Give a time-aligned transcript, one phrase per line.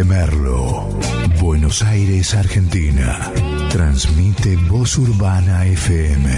[0.00, 0.88] de Merlo,
[1.40, 3.30] Buenos Aires, Argentina.
[3.68, 6.30] Transmite Voz Urbana FM.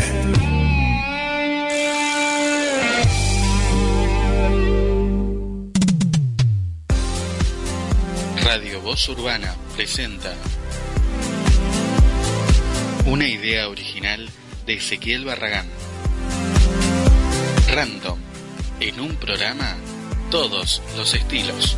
[8.43, 10.35] Radio Voz Urbana presenta
[13.07, 14.29] una idea original
[14.67, 15.67] de Ezequiel Barragán.
[17.73, 18.19] Random.
[18.81, 19.77] En un programa,
[20.31, 21.77] todos los estilos.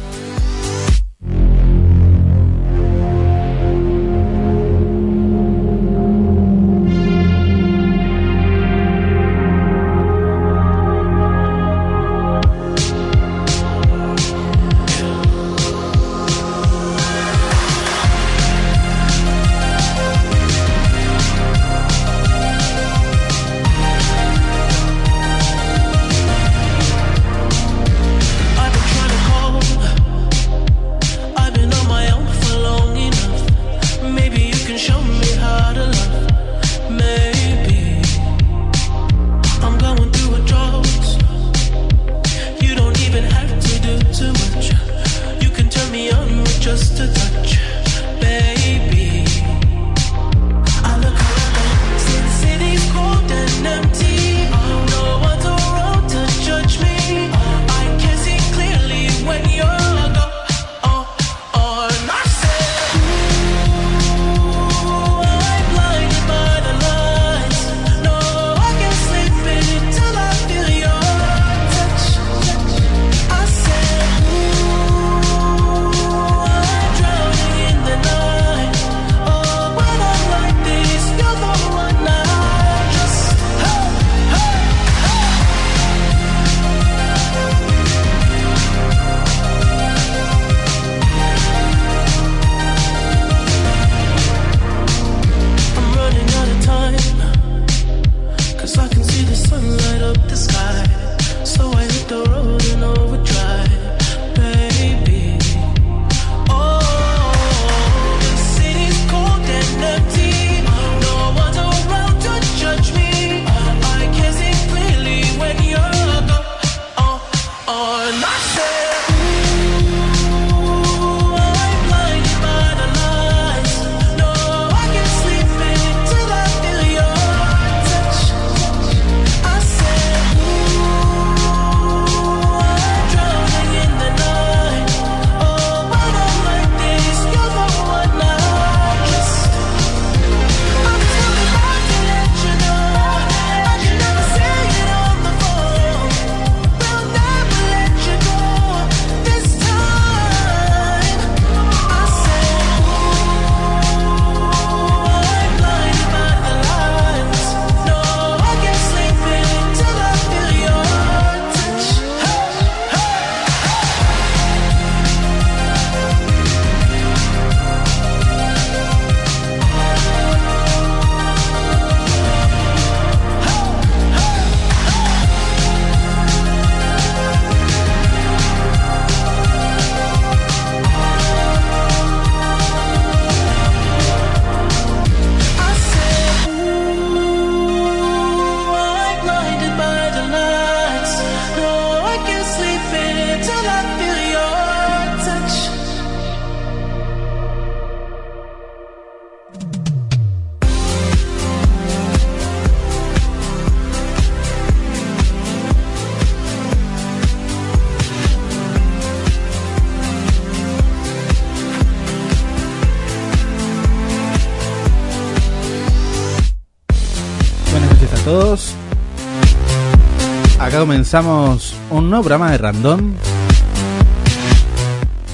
[220.85, 223.15] Comenzamos un nuevo programa de Random.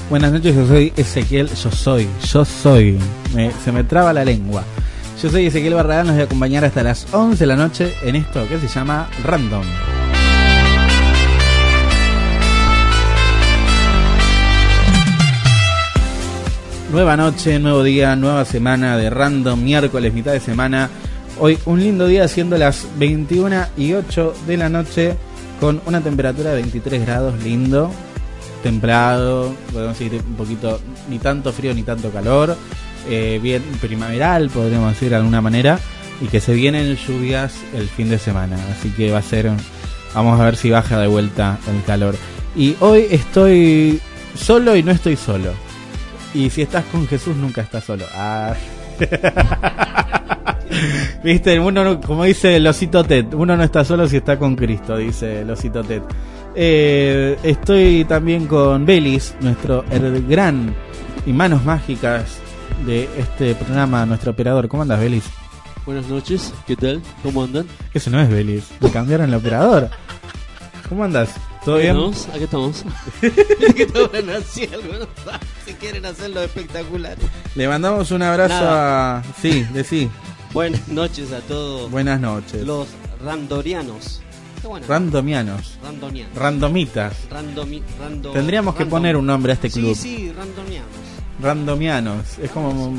[0.09, 2.97] Buenas noches, yo soy Ezequiel, yo soy, yo soy.
[3.61, 4.63] Se me traba la lengua.
[5.21, 8.15] Yo soy Ezequiel Barragán, nos voy a acompañar hasta las 11 de la noche en
[8.15, 9.65] esto que se llama Random.
[16.93, 20.89] Nueva noche, nuevo día, nueva semana de Random, miércoles, mitad de semana.
[21.37, 25.17] Hoy un lindo día siendo las 21 y 8 de la noche
[25.61, 27.91] con una temperatura de 23 grados, lindo,
[28.63, 32.57] templado, podemos decir un poquito, ni tanto frío ni tanto calor,
[33.07, 35.79] eh, bien primaveral, podríamos decir de alguna manera,
[36.19, 39.51] y que se vienen lluvias el fin de semana, así que va a ser,
[40.15, 42.15] vamos a ver si baja de vuelta el calor.
[42.55, 44.01] Y hoy estoy
[44.35, 45.53] solo y no estoy solo.
[46.33, 48.05] Y si estás con Jesús, nunca estás solo.
[48.15, 48.55] Ah.
[51.23, 54.55] Viste, uno, no- como dice el osito Ted, uno no está solo si está con
[54.55, 56.01] Cristo, dice el osito Ted.
[56.55, 60.73] Eh, estoy también con Belis, nuestro el gran
[61.25, 62.39] y manos mágicas
[62.85, 64.67] de este programa, nuestro operador.
[64.67, 65.23] ¿Cómo andas, Belis?
[65.85, 67.01] Buenas noches, ¿qué tal?
[67.23, 67.65] ¿Cómo andan?
[67.93, 69.89] Ese no es Belis, me cambiaron el operador.
[70.89, 71.29] ¿Cómo andas?
[71.63, 71.89] ¿Todo bien?
[71.95, 72.27] ¿Estamos?
[72.29, 72.85] Acá estamos.
[73.21, 75.07] que te van a hacer algo, ¿no?
[75.65, 77.15] Si quieren hacerlo espectacular.
[77.55, 79.17] Le mandamos un abrazo Nada.
[79.19, 79.23] a...
[79.41, 80.09] Sí, de sí.
[80.53, 82.65] Buenas noches a todos Buenas noches.
[82.65, 82.87] los
[83.23, 84.21] randorianos.
[84.61, 84.85] Qué bueno.
[84.87, 85.77] Randomianos.
[85.83, 86.35] Randonianos.
[86.35, 87.13] Randomitas.
[87.29, 89.95] Randomi- rando- Tendríamos que poner un nombre a este club.
[89.95, 90.89] Sí, sí, randonianos.
[91.41, 92.39] Randomianos.
[92.39, 92.93] Es como...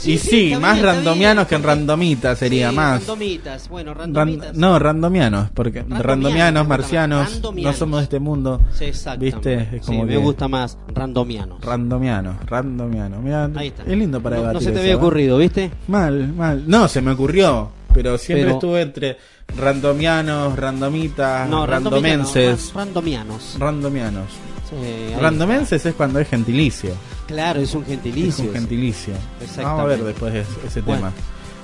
[0.00, 3.00] Sí, y sí, más bien, randomianos bien, que en randomitas sería Sí, más.
[3.00, 3.68] Randomitas.
[3.68, 4.56] Bueno, Ran- randomitas.
[4.56, 7.30] no, randomianos, porque Randomianos, marcianos.
[7.32, 7.74] Randomianos.
[7.74, 8.60] no somos de este mundo.
[8.72, 9.56] Sí, exactamente.
[9.56, 9.76] ¿Viste?
[9.76, 11.60] Es como sí, que- me gusta más randomianos.
[11.62, 13.22] Randomianos, randomianos.
[13.22, 13.82] Mirá, Ahí está.
[13.82, 14.96] Es lindo para no, no se te había ¿eh?
[14.96, 15.70] ocurrido, ¿viste?
[15.88, 16.64] Mal, mal.
[16.66, 19.18] No, se me ocurrió, pero siempre Pero- estuve entre
[19.54, 22.72] randomianos, randomitas, No, randomenses.
[22.72, 23.56] ran- Randomianos.
[23.58, 24.24] Randomianos.
[24.70, 26.92] Sí, Randomenses es cuando es gentilicio.
[27.26, 28.44] Claro, es un gentilicio.
[28.44, 29.14] Es un gentilicio.
[29.56, 31.08] Vamos a ver después ese, ese Bueno.
[31.08, 31.12] tema.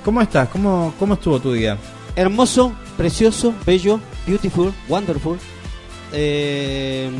[0.05, 0.49] ¿Cómo estás?
[0.49, 1.79] ¿Cómo, ¿Cómo estuvo tu día?
[2.17, 5.39] Hermoso, precioso, bello, beautiful, wonderful.
[6.13, 7.11] Eh,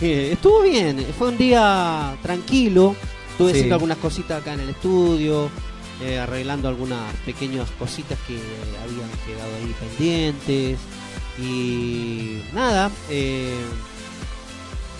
[0.32, 2.94] estuvo bien, fue un día tranquilo.
[3.32, 3.56] Estuve Sí.
[3.56, 5.50] haciendo algunas cositas acá en el estudio,
[6.02, 8.38] eh, arreglando algunas pequeñas cositas que
[8.82, 10.78] habían quedado ahí pendientes.
[11.38, 13.54] Y nada, eh,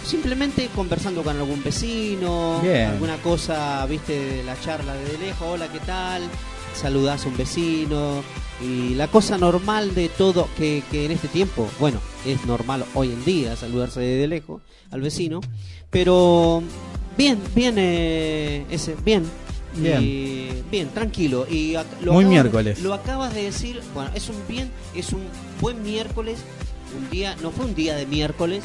[0.06, 2.90] simplemente conversando con algún vecino, Bien.
[2.90, 6.22] alguna cosa, viste, de la charla de lejos, hola, ¿qué tal?
[6.74, 8.22] Saludás a un vecino
[8.62, 13.08] y la cosa normal de todo que, que en este tiempo, bueno, es normal hoy
[13.12, 15.40] en día saludarse de lejos al vecino,
[15.90, 16.62] pero
[17.16, 19.24] bien, bien, eh, ese, bien.
[19.78, 20.00] Bien.
[20.02, 21.46] Y bien, tranquilo.
[21.50, 22.80] Y lo Muy acabas- miércoles.
[22.80, 25.20] Lo acabas de decir, bueno, es un bien, es un
[25.60, 26.38] buen miércoles,
[26.98, 28.62] un día, no fue un día de miércoles,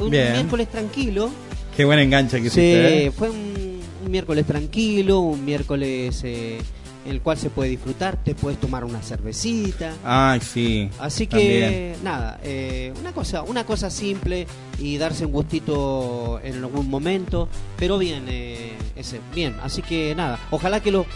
[0.00, 0.32] fue un Bien.
[0.32, 1.30] miércoles tranquilo.
[1.76, 3.10] Qué buen enganche que Sí, hiciste, ¿eh?
[3.10, 6.58] fue un, un miércoles tranquilo, un miércoles eh,
[7.06, 9.92] en el cual se puede disfrutar, te puedes tomar una cervecita.
[10.04, 10.90] Ay, sí.
[10.98, 11.70] Así también.
[11.70, 14.46] que nada, eh, una cosa, una cosa simple
[14.78, 17.48] y darse un gustito en algún momento,
[17.78, 19.54] pero bien, eh, ese, bien.
[19.62, 21.06] Así que nada, ojalá que los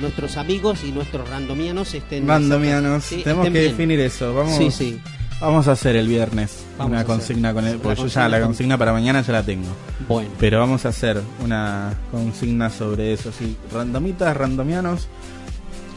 [0.00, 3.02] nuestros amigos y nuestros randomianos estén Randomianos.
[3.04, 3.72] sí, Tenemos estén que bien.
[3.72, 4.32] definir eso.
[4.34, 4.98] Vamos, Sí, sí.
[5.40, 7.78] Vamos a hacer el viernes Vamos una consigna con él.
[7.82, 9.68] Porque yo ya la con- consigna para mañana ya la tengo.
[10.08, 10.30] Bueno.
[10.38, 13.30] Pero vamos a hacer una consigna sobre eso.
[13.32, 15.08] Sí, randomitas, randomianos.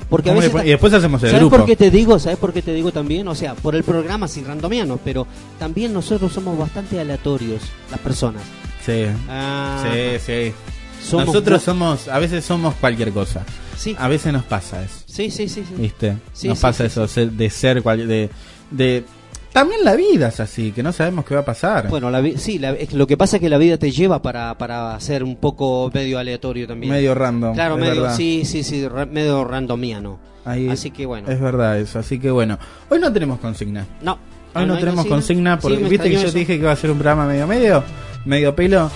[0.10, 1.58] Porque a ¿Cómo le veces y después hacemos el ¿Sabes grupo.
[1.58, 2.20] por qué te digo?
[2.20, 3.26] ¿Sabes por qué te digo también?
[3.30, 5.26] O sea, por el programa sin randomianos, pero
[5.58, 8.42] también nosotros somos bastante aleatorios, las personas.
[8.86, 10.54] Sí, Ah, sí, sí.
[11.02, 13.46] somos Nosotros somos, a veces somos cualquier cosa.
[13.78, 14.96] Sí, A veces nos pasa eso.
[15.06, 15.64] sí, sí, sí.
[15.66, 15.76] sí.
[15.78, 16.18] ¿Viste?
[16.34, 18.30] Sí, nos sí, pasa eso de ser cual- de,
[18.70, 19.06] de
[19.54, 21.88] también la vida es así, que no sabemos qué va a pasar.
[21.90, 24.22] Bueno, la vi- sí, la- es- lo que pasa es que la vida te lleva
[24.22, 26.92] para, para ser un poco medio aleatorio también.
[26.94, 27.54] medio random.
[27.54, 28.16] Claro, medio, verdad.
[28.16, 30.20] sí, sí, sí, ra- medio randomiano.
[30.46, 31.30] Ahí Así que bueno.
[31.30, 32.58] Es verdad eso, así que bueno.
[32.90, 33.86] Hoy no tenemos consigna.
[34.02, 34.18] No.
[34.54, 36.90] Hoy no, tenemos consigna porque Sí, viste que yo te dije que iba a ser
[36.92, 37.84] un programa medio medio,
[38.26, 38.90] medio pelo.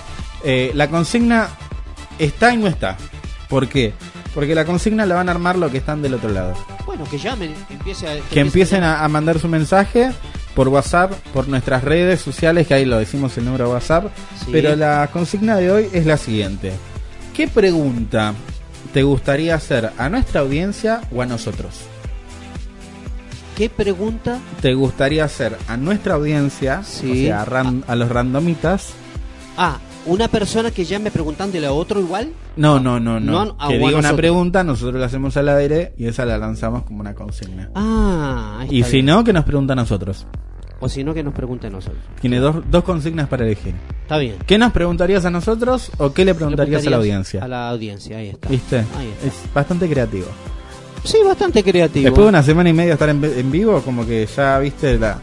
[0.43, 1.47] Eh, la consigna
[2.19, 2.97] está y no está.
[3.47, 3.93] ¿Por qué?
[4.33, 6.53] Porque la consigna la van a armar los que están del otro lado.
[6.85, 10.11] Bueno, que llamen, que, empiece a- Que empiecen a, a mandar su mensaje
[10.55, 14.05] por WhatsApp, por nuestras redes sociales, que ahí lo decimos el número de WhatsApp.
[14.39, 14.49] Sí.
[14.51, 16.71] Pero la consigna de hoy es la siguiente.
[17.35, 18.33] ¿Qué pregunta
[18.93, 21.73] te gustaría hacer a nuestra audiencia o a nosotros?
[23.57, 24.39] ¿Qué pregunta?
[24.61, 27.11] ¿Te gustaría hacer a nuestra audiencia, Sí.
[27.11, 28.89] o sea, a, a los randomitas?
[29.57, 32.31] Ah, una persona que llame preguntándole a otro igual.
[32.55, 33.45] No, no, no, no.
[33.45, 36.37] No, que o a diga una pregunta, nosotros la hacemos al aire y esa la
[36.37, 37.69] lanzamos como una consigna.
[37.75, 39.05] Ah, ahí y está si bien.
[39.07, 40.25] no, que nos pregunta a nosotros.
[40.79, 42.01] O si no, que nos pregunte a nosotros.
[42.19, 43.73] Tiene dos, dos consignas para elegir.
[44.01, 44.35] Está bien.
[44.45, 47.43] ¿Qué nos preguntarías a nosotros o qué le preguntarías a la audiencia?
[47.43, 48.49] A la audiencia, ahí está.
[48.49, 48.77] ¿Viste?
[48.97, 49.27] Ahí está.
[49.27, 50.27] Es bastante creativo.
[51.03, 52.03] Sí, bastante creativo.
[52.05, 55.19] Después de una semana y media estar en, en vivo, como que ya, viste, la,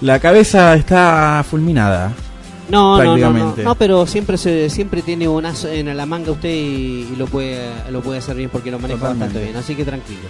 [0.00, 2.12] la cabeza está fulminada.
[2.68, 3.64] No, no, no, no, prácticamente.
[3.64, 7.26] no, pero siempre se, siempre tiene un as en la manga usted y, y lo
[7.26, 9.24] puede lo puede hacer bien porque lo maneja Totalmente.
[9.26, 10.20] bastante bien, así que tranquilo.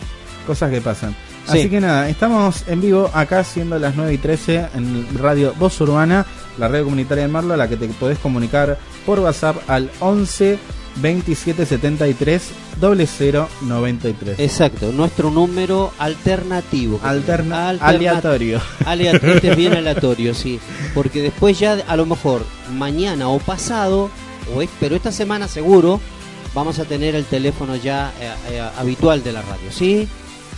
[0.47, 1.17] Cosas que pasan.
[1.47, 1.59] Sí.
[1.59, 5.81] Así que nada, estamos en vivo acá siendo las 9 y 13 en Radio Voz
[5.81, 6.27] Urbana,
[6.59, 10.59] la red comunitaria de Marlo, a la que te podés comunicar por WhatsApp al 11
[10.97, 12.43] 27 73
[12.81, 14.39] 0093.
[14.39, 17.01] Exacto, nuestro número alternativo.
[17.03, 18.61] Alterna, aleatorio.
[18.85, 20.61] Aleatorio, este es bien aleatorio, sí.
[20.95, 24.11] Porque después ya a lo mejor mañana o pasado
[24.55, 26.01] o es- pero esta semana seguro
[26.55, 30.09] vamos a tener el teléfono ya eh, eh, habitual de la radio, ¿sí?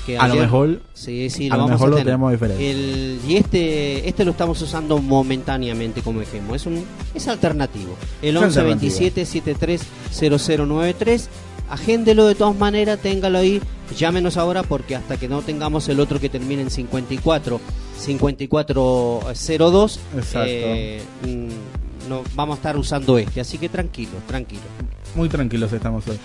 [0.06, 2.70] Que A lo mejor Sí, sí, a lo vamos mejor a lo tenemos diferente.
[2.70, 6.54] El- y este este lo estamos usando momentáneamente, como dijimos.
[6.56, 6.84] Es un
[7.14, 7.96] es alternativo.
[8.22, 8.92] El Es 11 alternativo.
[8.98, 9.82] 27 73
[10.12, 11.28] 0093.
[11.68, 13.60] Agéndelo de todas maneras, téngalo ahí.
[13.96, 17.60] Llámenos ahora porque hasta que no tengamos el otro que termine en 54
[17.98, 20.46] 5402 Exacto.
[20.48, 23.40] eh, mm, no, vamos a estar usando este.
[23.40, 24.62] Así que tranquilo, tranquilo.
[25.16, 26.18] muy tranquilos estamos hoy.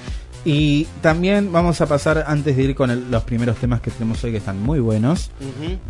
[0.43, 4.23] Y también vamos a pasar, antes de ir con el- los primeros temas que tenemos
[4.23, 5.29] hoy, que están muy buenos,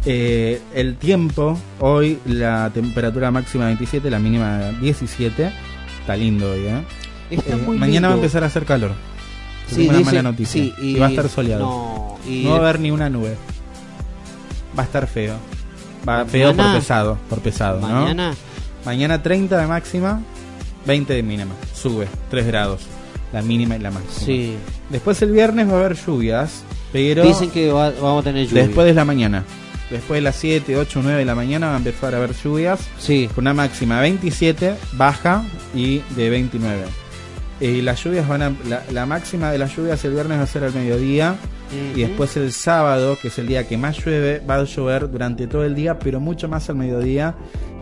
[0.06, 5.52] eh, el tiempo, hoy la temperatura máxima 27, la mínima 17,
[6.02, 6.84] está lindo hoy, ¿eh?
[7.30, 8.92] Está Eh, muy mañana va a empezar a hacer calor.
[9.70, 10.62] Sí, una dice- mala noticia.
[10.64, 11.64] sí, y, va a estar soleado.
[11.64, 13.38] No, y No va a haber ni una nube.
[14.78, 15.36] Va a estar feo.
[16.08, 17.88] Va feo por Mañana- pesado, por pesado, ¿no?
[17.88, 18.34] mañana
[18.84, 20.22] Mañana 30 de máxima,
[20.86, 21.54] 20 de mínima.
[21.74, 22.82] Sube 3 grados,
[23.34, 24.26] la mínima y la máxima.
[24.26, 24.56] sí.
[24.90, 28.64] Después el viernes va a haber lluvias, pero Dicen que va- vamos a tener lluvia.
[28.64, 29.44] después de la mañana.
[29.90, 32.80] Después de las 7, 8, 9 de la mañana va a empezar a haber lluvias
[32.98, 33.30] Sí.
[33.34, 35.44] con una máxima de 27, baja
[35.76, 36.84] y de 29.
[37.60, 40.48] Y las lluvias van a, la, la máxima de las lluvias el viernes va a
[40.48, 41.36] ser al mediodía
[41.96, 45.48] y después el sábado, que es el día que más llueve, va a llover durante
[45.48, 47.36] todo el día, pero mucho más al mediodía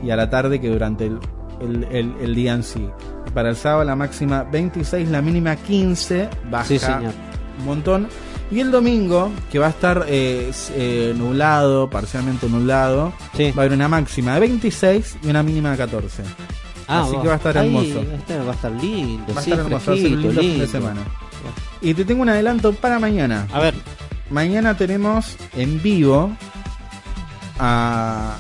[0.04, 1.18] y a la tarde que durante el,
[1.62, 2.86] el- el- el día en sí.
[3.34, 7.14] Para el sábado la máxima 26, la mínima 15, baja Sí, señor.
[7.60, 8.08] un montón.
[8.52, 13.52] Y el domingo, que va a estar eh, eh, nublado, parcialmente nublado, Sí.
[13.52, 16.24] va a haber una máxima de 26 y una mínima de 14.
[16.88, 18.02] Así que va a estar hermoso.
[18.02, 19.34] Estar, va a estar lindo.
[19.36, 21.02] Va a sí, estar hermoso, va a ser un fresquito, lindo fin de semana.
[21.82, 23.48] Y te tengo un adelanto para mañana.
[23.54, 23.76] A ver,
[24.32, 26.30] Mañana tenemos en vivo
[27.60, 28.36] a...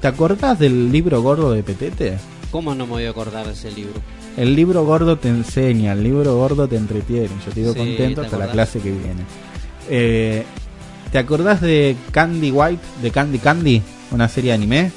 [0.00, 2.18] ¿Te acordás del libro gordo de Petete?
[2.50, 4.00] ¿Cómo no me voy a acordar de ese libro?
[4.36, 7.28] El libro gordo te enseña, el libro gordo te entretiene.
[7.44, 9.22] Yo te digo Sí, contento ¿te hasta la clase que viene.
[9.90, 10.44] Eh,
[11.10, 13.82] ¿Te acordás de Candy White, de Candy Candy?
[14.10, 14.92] Una serie de anime.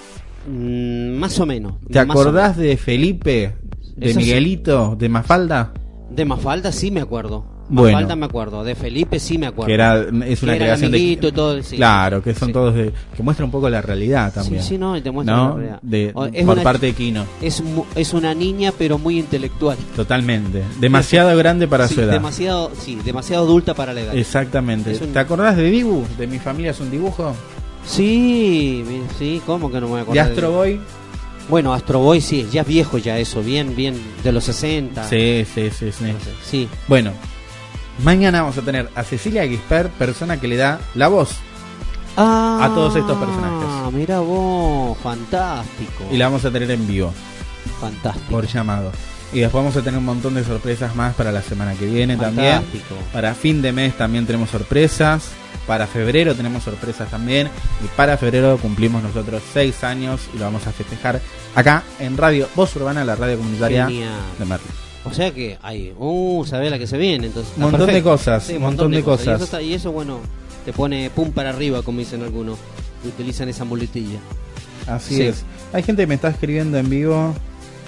[0.48, 1.74] Mm, más o menos.
[1.92, 3.56] ¿Te acordás de Felipe,
[3.96, 4.26] de Eso sí.
[4.26, 5.74] Miguelito, de Mafalda?
[6.10, 7.46] De Mafalda sí me acuerdo.
[7.74, 7.94] Bueno.
[7.98, 8.64] Mafalda me acuerdo.
[8.64, 9.68] De Felipe sí me acuerdo.
[9.68, 10.98] Que era, es una Que el creación de...
[11.00, 11.78] y todo, sí.
[11.78, 12.54] Claro, que son Sí.
[12.54, 12.92] todos de...
[13.16, 14.62] Que muestra un poco la realidad también.
[14.62, 15.48] Sí, sí, no, y te muestra ¿no?
[15.50, 15.80] la realidad.
[15.82, 17.26] De, O- es por una parte de Kino.
[17.42, 17.64] Es,
[17.96, 19.78] es una niña, pero muy intelectual.
[19.96, 20.64] Totalmente.
[20.80, 22.12] Demasiado grande para su edad.
[22.12, 24.16] Demasiado, sí, demasiado adulta para la edad.
[24.18, 24.98] Exactamente.
[25.02, 26.04] Un- ¿Te acordás de Dibu?
[26.18, 27.34] De mi familia es un dibujo.
[27.86, 28.84] Sí,
[29.18, 30.30] sí, ¿cómo que no me voy a De?
[30.32, 30.80] Astro Boy.
[31.50, 35.04] Bueno, Astro Boy sí, ya es viejo ya eso, bien, bien, de los 60.
[35.10, 35.88] Sí, sí, sí,
[36.44, 36.68] sí.
[36.88, 37.12] Bueno,
[38.00, 41.36] mañana vamos a tener a Cecilia Guisper, persona que le da la voz.
[42.18, 43.94] Ah, A todos estos personajes.
[43.94, 46.04] mira vos, fantástico.
[46.12, 47.14] Y la vamos a tener en vivo,
[47.80, 48.26] Fantástico.
[48.30, 48.92] por llamado.
[49.34, 52.18] Y después vamos a tener un montón de sorpresas más para la semana que viene
[52.18, 52.56] también.
[52.56, 52.96] Fantástico.
[53.14, 55.30] Para fin de mes también tenemos sorpresas.
[55.66, 57.48] Para febrero tenemos sorpresas también.
[57.82, 61.22] Y para febrero cumplimos nosotros seis años y lo vamos a festejar
[61.56, 64.12] acá en Radio Voz Urbana, la radio comunitaria Genial.
[64.38, 64.81] de Merlo.
[65.04, 67.52] O sea que hay, uh, sabés la que se viene, entonces.
[67.58, 69.28] Un montón de cosas, Sí, un montón de cosas.
[69.28, 70.20] Y eso, está- y eso, bueno,
[70.64, 72.58] te pone pum para arriba, como dicen algunos,
[73.02, 74.20] que utilizan esa muletilla.
[74.88, 75.22] Así Sí.
[75.24, 75.44] es.
[75.74, 77.34] Hay gente que me está escribiendo en vivo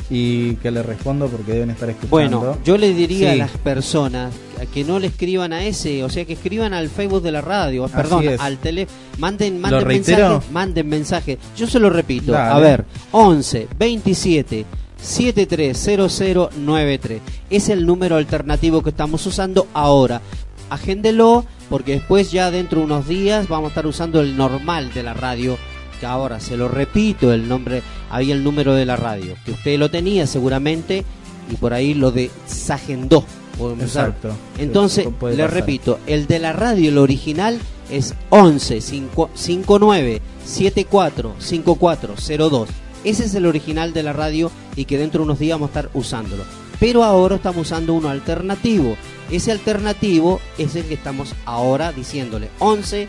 [0.09, 2.39] y que le respondo porque deben estar escuchando.
[2.39, 3.39] Bueno, yo le diría Sí.
[3.39, 4.33] a las personas
[4.73, 7.87] que no le escriban a ese, o sea, que escriban al Facebook de la radio,
[7.89, 8.39] perdón, es.
[8.39, 8.87] al tele,
[9.19, 11.37] manden, manden mensaje, manden mensaje.
[11.57, 12.51] Yo se lo repito, Dale.
[12.55, 14.65] a ver, 11 27
[15.03, 17.19] 730093.
[17.49, 20.21] Es el número alternativo que estamos usando ahora.
[20.69, 25.03] Agéndelo porque después ya dentro de unos días vamos a estar usando el normal de
[25.03, 25.57] la radio.
[25.99, 29.77] Que ahora se lo repito, el nombre, había el número de la radio, que usted
[29.79, 31.05] lo tenía seguramente
[31.49, 33.23] y por ahí lo desagendó.
[33.57, 34.09] podemos usar.
[34.09, 34.35] Exacto.
[34.57, 37.57] Entonces, le repito, el de la radio, el original,
[37.89, 42.69] es 11 cinco- 59 74 5402.
[43.03, 45.79] Ese es el original de la radio y que dentro de unos días vamos a
[45.79, 46.43] estar usándolo.
[46.79, 48.97] Pero ahora estamos usando uno alternativo.
[49.31, 53.07] Ese alternativo es el que estamos ahora diciéndole 11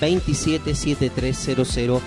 [0.00, 2.02] 27 7300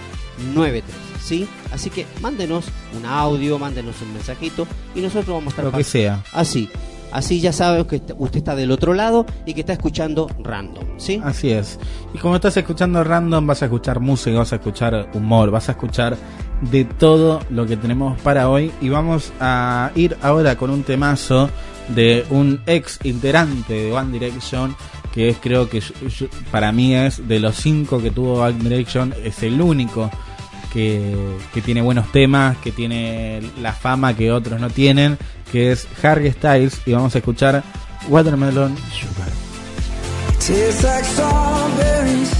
[0.53, 0.95] 93.
[1.23, 1.47] ¿Sí?
[1.71, 2.65] Así que mándenos
[2.97, 6.23] un audio, mándenos un mensajito y nosotros vamos a estar Lo que sea.
[6.31, 6.69] Así.
[7.11, 11.21] Así ya sabes que usted está del otro lado y que está escuchando random, ¿sí?
[11.23, 11.79] Así es.
[12.13, 15.73] Y como estás escuchando random, vas a escuchar música, vas a escuchar humor, vas a
[15.73, 16.17] escuchar
[16.69, 18.71] de todo lo que tenemos para hoy.
[18.81, 21.49] Y vamos a ir ahora con un temazo
[21.89, 24.75] de un ex integrante de One Direction,
[25.13, 25.81] que es creo que
[26.51, 30.11] para mí es de los cinco que tuvo One Direction, es el único
[30.71, 35.17] que, tiene buenos temas, que tiene la fama que otros no tienen,
[35.51, 37.63] que es Harry Styles y vamos a escuchar
[38.09, 39.29] Watermelon Sugar.
[40.39, 42.31] Tastes like strawberries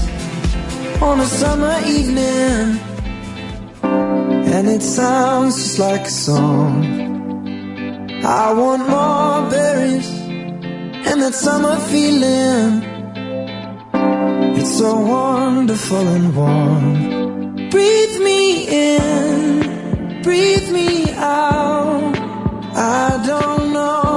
[1.00, 2.78] on a summer evening
[4.54, 7.08] and it sounds just like a song.
[8.24, 10.10] I want more berries
[11.06, 12.82] and that summer feeling.
[14.56, 17.47] It's so wonderful and warm.
[17.70, 22.16] Breathe me in, breathe me out.
[22.74, 24.07] I don't know.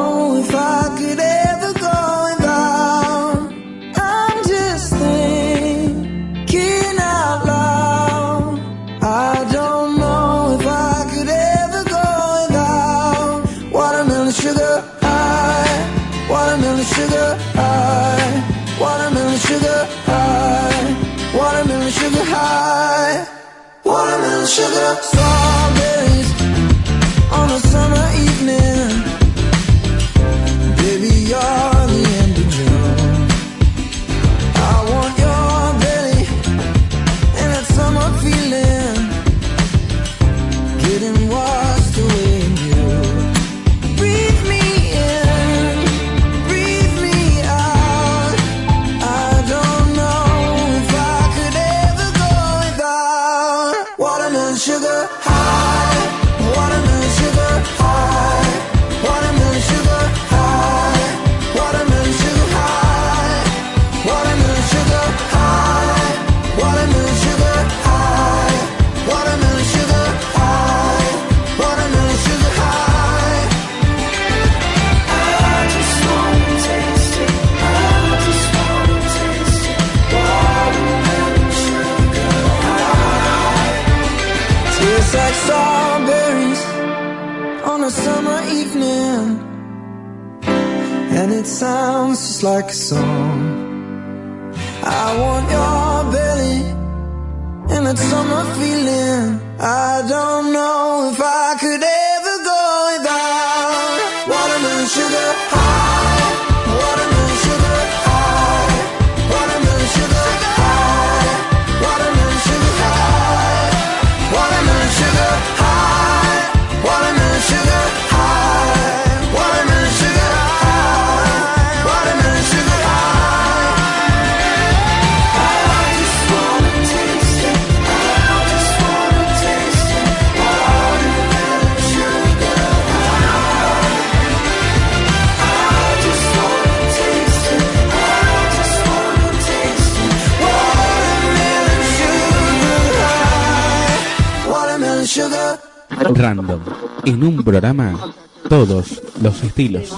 [147.12, 148.13] en un programa
[148.47, 149.93] todos los estilos.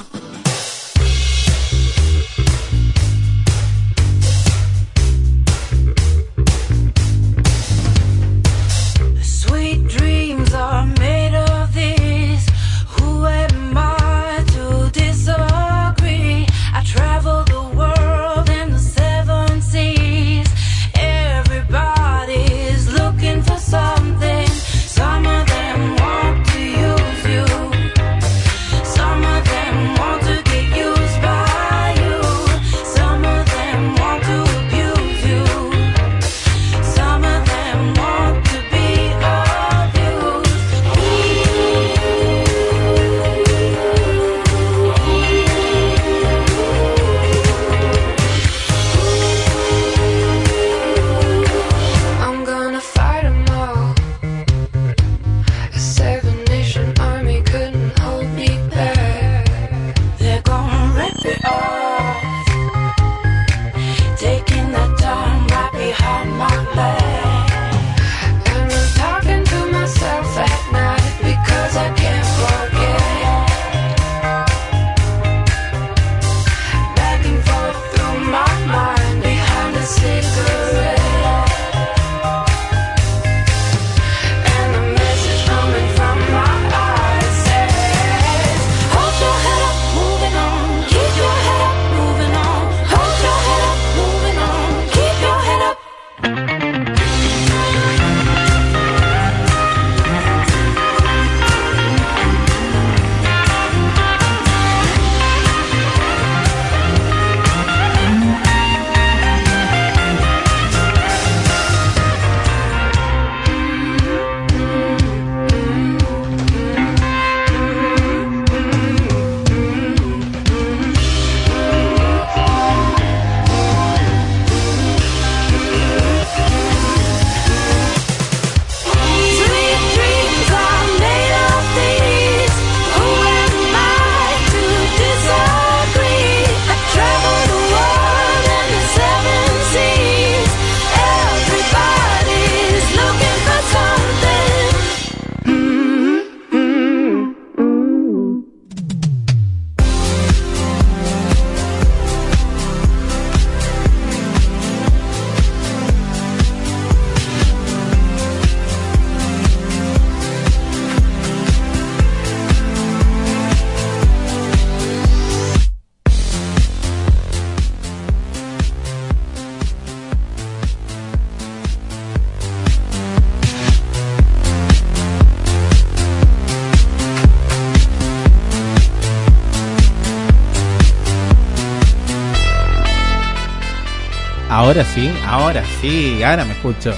[184.93, 186.93] Sí, ahora sí, ahora me escucho.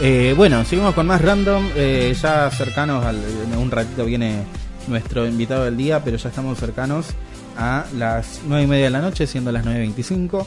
[0.00, 1.68] Eh, bueno, seguimos con más random.
[1.76, 3.16] eh, ya cercanos al.
[3.16, 4.44] En un ratito viene
[4.88, 7.06] nuestro invitado del día, pero ya estamos cercanos
[7.56, 10.46] a las 9 y media de la noche, siendo las 9.25.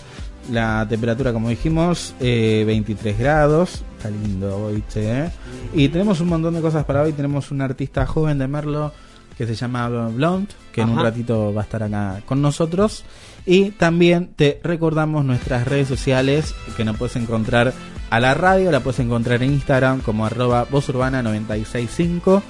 [0.51, 3.83] La temperatura, como dijimos, eh, 23 grados.
[3.97, 5.25] Está lindo hoy, che.
[5.25, 5.31] ¿eh?
[5.73, 7.13] Y tenemos un montón de cosas para hoy.
[7.13, 8.91] Tenemos un artista joven de Merlo
[9.37, 13.03] que se llama Blond, que en un ratito va a estar acá con nosotros.
[13.45, 17.73] Y también te recordamos nuestras redes sociales que nos puedes encontrar
[18.09, 22.41] a la radio, la puedes encontrar en Instagram como arroba vozurbana965,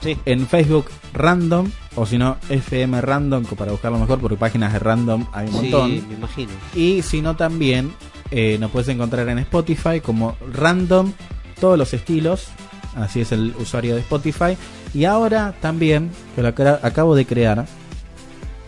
[0.00, 0.16] Sí.
[0.26, 5.26] en Facebook, random, o si no, FM Random, para buscarlo mejor, porque páginas de random
[5.32, 6.08] hay un Sí, montón.
[6.08, 6.52] me imagino.
[6.74, 7.92] Y si no, también
[8.30, 11.12] eh, nos puedes encontrar en Spotify como random,
[11.60, 12.46] todos los estilos.
[12.94, 14.56] Así es el usuario de Spotify.
[14.94, 17.66] Y ahora también, que lo acabo de crear,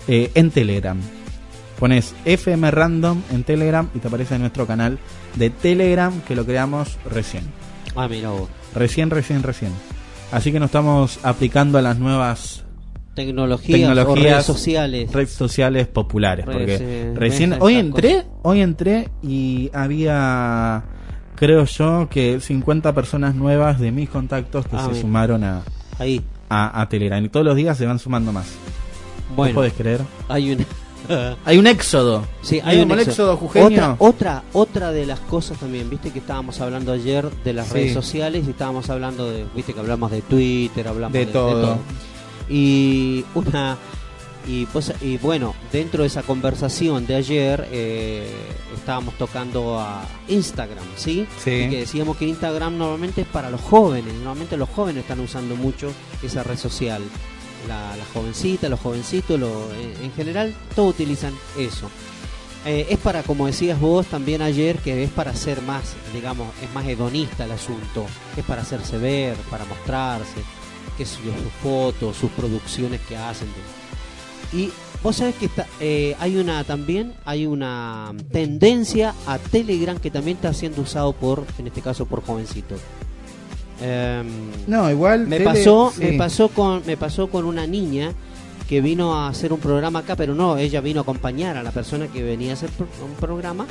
[0.08, 0.98] eh, en Telegram.
[1.78, 4.98] Pones FM Random en Telegram y te aparece nuestro canal
[5.36, 7.44] de Telegram que lo creamos recién.
[7.96, 8.48] Ah, mira vos.
[8.74, 9.72] Recién, recién, recién.
[10.32, 12.64] Así que nos estamos aplicando a las nuevas
[13.14, 15.12] Tecnologías, Tecnologías, o redes sociales.
[15.12, 16.46] redes sociales populares.
[16.46, 17.78] Redes, Porque eh, recién, hoy cosas.
[17.80, 20.84] entré, hoy entré y había,
[21.34, 25.62] creo yo, que 50 personas nuevas de mis contactos que Ah, se sumaron a,
[25.98, 26.22] Ahí.
[26.48, 27.22] a, a Telegram.
[27.24, 28.46] Y todos los días se van sumando más.
[29.30, 30.00] ¿Vos Bueno, podés creer?
[30.28, 30.64] hay una.
[31.44, 32.24] Hay un éxodo.
[32.42, 33.10] Sí, hay un éxodo.
[33.10, 33.66] éxodo jujeño.
[33.66, 37.74] Otra, otra, otra de las cosas también, viste que estábamos hablando ayer de las Sí.
[37.74, 41.78] redes sociales y estábamos hablando de, viste que hablamos de Twitter, hablamos De de, todo.
[42.48, 43.76] Y una
[44.46, 48.26] y, pues, y bueno, dentro de esa conversación de ayer eh,
[48.74, 51.26] estábamos tocando a Instagram, ¿sí?
[51.44, 51.50] Sí.
[51.50, 55.56] Y que decíamos que Instagram normalmente es para los jóvenes, normalmente los jóvenes están usando
[55.56, 57.02] mucho esa red social.
[57.68, 61.90] La, la jovencita, los jovencitos, en, en general, todos utilizan eso.
[62.66, 66.72] Eh, es para, como decías vos también ayer, que es para ser más, digamos, es
[66.74, 68.06] más hedonista el asunto.
[68.36, 70.42] Es para hacerse ver, para mostrarse,
[70.98, 73.48] yo, sus fotos, sus producciones que hacen.
[74.52, 74.70] Y
[75.02, 80.36] vos sabés que está, eh, hay una también, hay una tendencia a Telegram que también
[80.36, 82.80] está siendo usado por, en este caso, por jovencitos.
[83.82, 84.26] Em,
[84.66, 85.26] No, igual.
[85.26, 86.04] me tele- pasó, sí.
[86.04, 88.12] me pasó con, me pasó con una niña
[88.68, 91.70] que vino a hacer un programa acá, pero no, ella vino a acompañar a la
[91.72, 93.66] persona que venía a hacer un programa.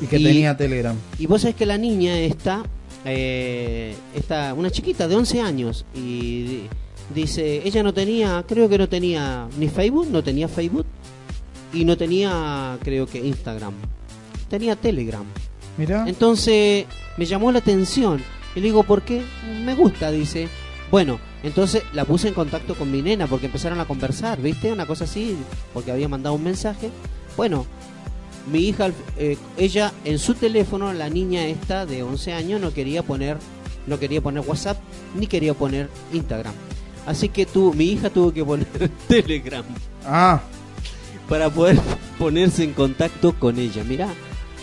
[0.00, 0.96] Y que y- tenía Telegram.
[1.18, 2.62] Y vos sabés que la niña esta,
[3.04, 6.62] eh, esta, una chiquita de 11 años, y di-
[7.14, 10.86] dice, ella no tenía, creo que no tenía ni Facebook, no tenía Facebook,
[11.72, 13.74] y no tenía, creo que Instagram,
[14.48, 15.24] tenía Telegram.
[15.76, 16.04] Mirá.
[16.08, 18.20] Entonces me llamó la atención.
[18.54, 19.22] Y le digo, ¿por qué?
[19.64, 20.48] Me gusta, dice.
[20.90, 24.72] Bueno, entonces la puse en contacto con mi nena porque empezaron a conversar, ¿viste?
[24.72, 25.36] Una cosa así,
[25.72, 26.90] porque había mandado un mensaje.
[27.36, 27.64] Bueno,
[28.50, 33.02] mi hija, eh, ella en su teléfono, la niña esta de 11 años, no quería
[33.02, 33.36] poner,
[33.86, 34.78] no quería poner WhatsApp
[35.14, 36.54] ni quería poner Instagram.
[37.06, 38.66] Así que tú, mi hija tuvo que poner
[39.08, 39.64] Telegram
[40.04, 40.40] Ah,
[41.28, 41.78] para poder
[42.18, 43.84] ponerse en contacto con ella.
[43.84, 44.08] Mirá,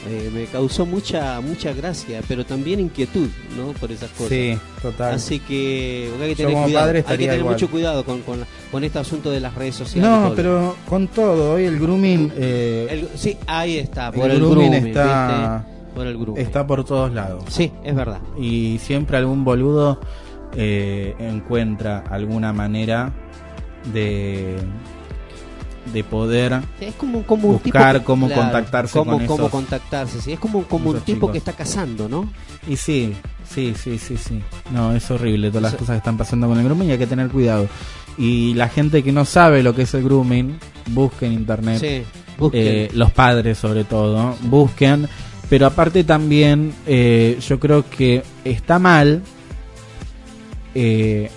[0.08, 3.74] eh, me causó mucha mucha gracia, pero también inquietud, ¿no?
[3.80, 4.30] Por esas cosas.
[4.30, 5.16] sí, total.
[5.16, 8.40] Así que hay que tener cuidado, hay que tener mucho cuidado con, con,
[8.72, 10.10] con este asunto de las redes sociales.
[10.10, 14.70] No, pero con todo, hoy el grooming eh, El- sí, ahí está, por el, grooming
[14.72, 15.78] grooming, está- ¿viste?
[15.96, 16.42] Por el grooming.
[16.42, 17.44] está por todos lados.
[17.50, 18.20] Sí, es verdad.
[18.40, 20.00] Y siempre algún boludo
[20.56, 23.12] eh, encuentra alguna manera
[23.94, 24.58] de,
[25.94, 29.52] de poder Es como, como un Buscar tipo que- cómo contactarse cómo, con cómo esos-
[29.52, 31.32] contactarse, sí, es como, como un tipo chicos.
[31.32, 32.32] que está cazando, ¿no?
[32.68, 33.14] Y sí,
[33.50, 34.42] sí, sí, sí, sí.
[34.72, 37.08] No, es horrible todas las cosas que están pasando con el grooming y hay que
[37.08, 37.68] tener cuidado.
[38.18, 41.80] Y la gente que no sabe lo que es el grooming, busque en internet.
[41.80, 42.04] Sí,
[42.38, 42.62] busquen.
[42.66, 45.08] eh, los padres sobre todo, busquen.
[45.50, 49.22] Pero aparte también, eh, yo creo que está mal
[50.76, 51.30] eh,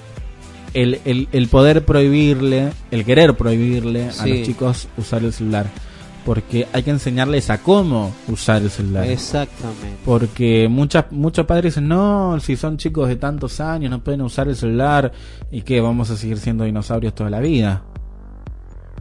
[0.74, 5.66] el, el, el poder prohibirle, el querer prohibirle a los chicos usar el celular.
[6.24, 9.06] Porque hay que enseñarles a cómo usar el celular.
[9.06, 9.96] Exactamente.
[10.04, 14.46] Porque muchas, muchos padres dicen, no, si son chicos de tantos años no pueden usar
[14.48, 15.12] el celular
[15.50, 17.84] y que vamos a seguir siendo dinosaurios toda la vida.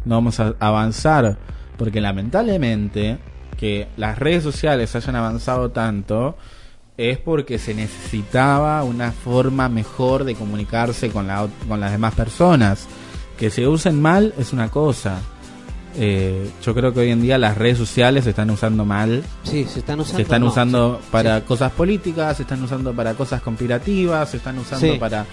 [0.06, 1.38] No vamos a avanzar.
[1.78, 3.20] Porque lamentablemente
[3.58, 6.38] que las redes sociales hayan avanzado tanto
[7.00, 12.88] es porque se necesitaba una forma mejor de comunicarse con, la, con las demás personas.
[13.38, 15.20] Que se usen mal es una cosa.
[15.96, 19.24] Eh, yo creo que hoy en día las redes sociales se están usando mal.
[19.44, 20.18] Sí, se están usando.
[20.18, 24.30] Se están no, usando sí, para sí, cosas políticas, se están usando para cosas conspirativas,
[24.30, 24.98] se están usando Sí.
[25.00, 25.26] para,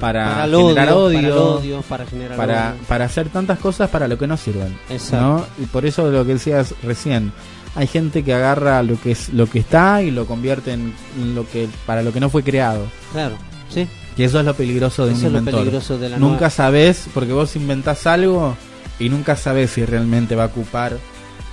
[0.00, 2.80] para el generar odio, odio, Para odio, para generar para, odio.
[2.88, 4.76] para hacer tantas cosas para lo que no sirven.
[4.88, 5.46] Exacto.
[5.58, 5.62] ¿no?
[5.62, 7.32] Y por eso lo que decías recién,
[7.74, 10.92] hay gente que agarra lo que es lo que está y lo convierte en
[11.34, 12.86] lo que para lo que no fue creado.
[13.12, 13.36] Claro,
[13.72, 13.86] sí.
[14.16, 15.60] Y eso es lo peligroso de Eso un es lo inventor.
[15.62, 18.56] peligroso de la nunca nueva- sabes, porque vos inventás algo
[18.98, 20.96] y nunca sabes si realmente va a ocupar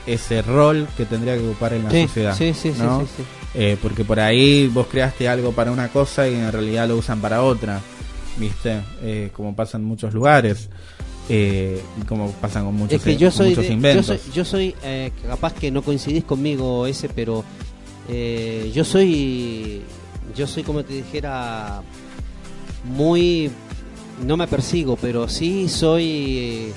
[0.07, 2.35] ese rol que tendría que ocupar en la Sí, sociedad.
[2.35, 2.81] sí, sí, sí,
[3.17, 3.23] sí.
[3.53, 7.21] Eh, porque por ahí vos creaste algo para una cosa y en realidad lo usan
[7.21, 7.79] para otra,
[8.37, 8.81] ¿viste?
[9.01, 10.69] Eh, como pasa en muchos lugares,
[11.29, 14.75] eh, como pasa con muchos, Es que yo soy, muchos de- yo soy, yo soy
[14.83, 17.43] eh, capaz que no coincidís conmigo ese, pero
[18.09, 19.81] eh, yo soy,
[20.35, 21.81] yo soy como te dijera,
[22.83, 23.49] muy,
[24.25, 26.73] no me persigo, pero sí soy eh,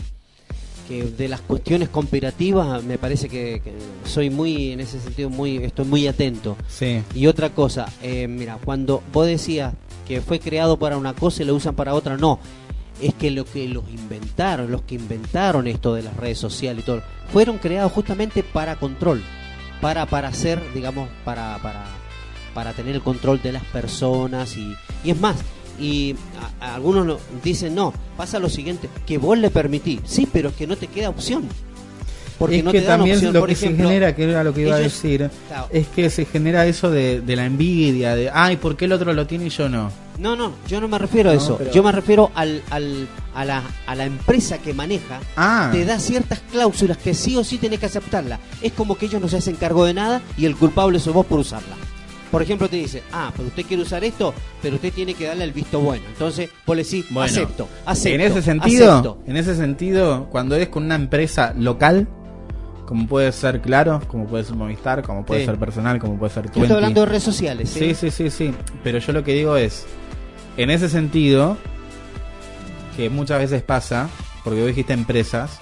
[0.88, 3.72] que de las cuestiones conspirativas me parece que, que
[4.08, 6.56] soy muy, en ese sentido, muy, estoy muy atento.
[6.68, 9.74] Sí, Y otra cosa, eh, mira, cuando vos decías
[10.06, 12.38] que fue creado para una cosa y lo usan para otra, no.
[13.00, 16.86] Es que lo que los inventaron, los que inventaron esto de las redes sociales y
[16.86, 19.22] todo, fueron creados justamente para control,
[19.80, 21.84] para para hacer, digamos, para para
[22.54, 25.36] para tener el control de las personas y, y es más,
[25.78, 26.16] y
[26.60, 30.56] a- a algunos dicen no, pasa lo siguiente, que vos le permitís, sí, pero es
[30.56, 31.44] que no te queda opción.
[32.38, 34.22] Porque es no que te dan también opción, lo por que ejemplo, se genera, que
[34.30, 35.66] era lo que iba a decir, Claro.
[35.72, 39.12] es que se genera eso de, de la envidia, de, ay, ¿por qué el otro
[39.12, 39.90] lo tiene y yo no?
[40.18, 41.56] No, no, yo no me refiero a No, eso.
[41.58, 45.20] pero- Yo me refiero al, al- a, la, a la empresa que maneja.
[45.36, 48.38] Ah, Te da ciertas cláusulas que sí o sí tenés que aceptarla.
[48.62, 51.26] Es como que ellos no se hacen cargo de nada y el culpable sos vos
[51.26, 51.74] por usarla.
[52.32, 55.44] Por ejemplo, te dice, ah, pero usted quiere usar esto, pero usted tiene que darle
[55.44, 56.04] el visto bueno.
[56.08, 58.14] Entonces, vos le decís, Bueno, acepto, acepto.
[58.14, 59.18] en ese sentido, acepto.
[59.26, 62.06] en ese sentido, cuando es con una empresa local,
[62.88, 65.46] como puede ser Claro, como puede ser Movistar, como puede Sí.
[65.46, 66.62] ser personal, como puede ser Yo 20.
[66.62, 67.68] estoy hablando de redes sociales.
[67.68, 68.54] Sí, sí, sí, sí.
[68.82, 69.84] Pero yo lo que digo es,
[70.56, 71.58] en ese sentido,
[72.96, 74.08] que muchas veces pasa,
[74.42, 75.58] porque vos dijiste empresas,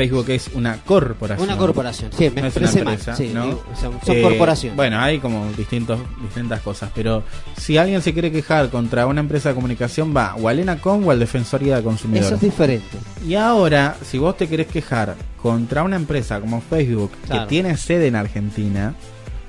[0.00, 1.48] Facebook es una corporación.
[1.48, 2.10] Una corporación.
[2.16, 2.78] Sí, me No es una mal.
[2.78, 3.44] empresa, Sí, ¿no?
[3.46, 4.76] digo, son, son Eh, corporaciones.
[4.76, 7.22] Bueno, hay como distintos, distintas cosas, pero
[7.56, 11.10] si alguien se quiere quejar contra una empresa de comunicación, va o al ENACOM o
[11.10, 12.32] al Defensoría de Eso Consumidores.
[12.32, 12.96] es diferente.
[13.26, 17.42] Y ahora, si vos te querés quejar contra una empresa como Facebook, Claro.
[17.42, 18.94] que tiene sede en Argentina,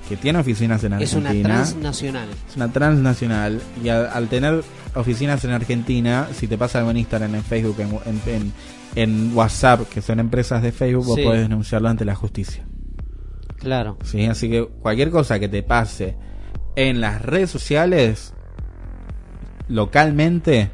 [0.10, 2.28] que tiene oficinas en Es una Argentina, transnacional.
[2.50, 4.62] es una transnacional, y al, al tener
[4.96, 8.54] oficinas en Argentina, si te pasa algo en Instagram, en Facebook, en, en- en-
[8.96, 11.24] en WhatsApp, que son empresas de Facebook, vos Sí.
[11.24, 12.64] podés denunciarlo ante la justicia.
[13.58, 13.98] Claro.
[14.04, 14.26] ¿sí?
[14.26, 16.16] Así que cualquier cosa que te pase
[16.76, 18.34] en las redes sociales,
[19.68, 20.70] localmente,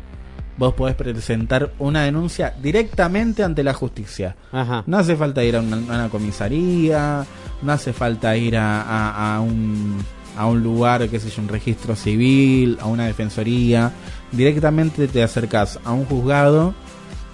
[0.57, 4.35] vos podés presentar una denuncia directamente ante la justicia.
[4.51, 4.83] Ajá.
[4.87, 7.25] No hace falta ir a una, a una comisaría,
[7.61, 9.97] no hace falta ir a, a- a un,
[10.37, 13.91] a un lugar, qué sé yo, un registro civil, a una defensoría.
[14.31, 16.73] Directamente te acercás a un juzgado,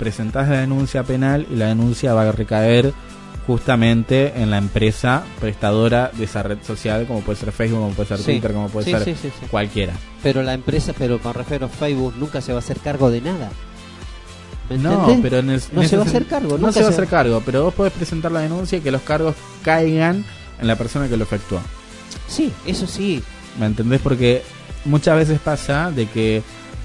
[0.04, 2.94] presentás la denuncia penal y la denuncia va a recaer
[3.48, 8.08] justamente en la empresa prestadora de esa red social, como puede ser Facebook, como puede
[8.10, 8.24] ser Sí.
[8.26, 9.94] Twitter, como puede Sí, ser sí, cualquiera.
[10.22, 13.22] Pero la empresa, pero me refiero a Facebook, nunca se va a hacer cargo de
[13.22, 13.50] nada.
[14.70, 15.20] ¿Me No, entendés?
[15.22, 17.08] pero en el- No en se va a hacer cargo, No se va a hacer
[17.08, 20.24] cargo, pero vos podés presentar la denuncia y que los cargos caigan
[20.62, 21.60] en la persona que lo efectuó.
[22.28, 23.22] Sí, eso sí.
[23.60, 24.00] ¿Me entendés?
[24.02, 24.42] Porque
[24.86, 26.42] muchas veces pasa de que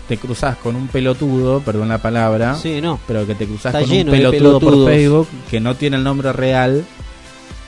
[0.08, 2.98] te cruzas con un pelotudo, perdón la palabra, Sí, no.
[3.06, 4.86] pero que te cruzas Está con un pelotudo por.
[4.86, 6.84] Facebook que no tiene el nombre real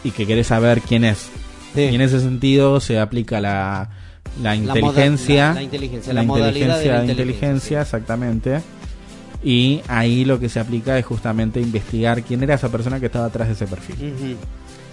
[0.03, 1.29] y que querés saber quién es.
[1.74, 1.83] Sí.
[1.83, 3.88] Y en ese sentido se aplica la,
[4.42, 7.81] la La inteligencia, moda- la- la inteligencia, la la modalidad de la inteligencia, inteligencia, inteligencia,
[7.83, 8.62] exactamente.
[9.42, 13.26] Y ahí lo que se aplica es justamente investigar quién era esa persona que estaba
[13.26, 13.96] atrás de ese perfil.
[13.96, 14.37] Ujú.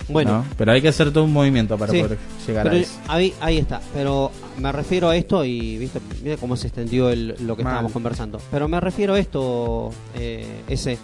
[0.10, 0.46] Bueno, ¿no?
[0.58, 2.18] Pero hay que hacer todo un movimiento para Sí, poder
[2.48, 2.94] llegar pero a eso.
[3.08, 3.82] ahí, ahí está.
[3.94, 7.72] Pero me refiero a esto y viste, mira cómo se extendió el- lo que Mal.
[7.74, 8.40] estábamos conversando.
[8.52, 10.98] Pero me refiero a esto, eh, ese.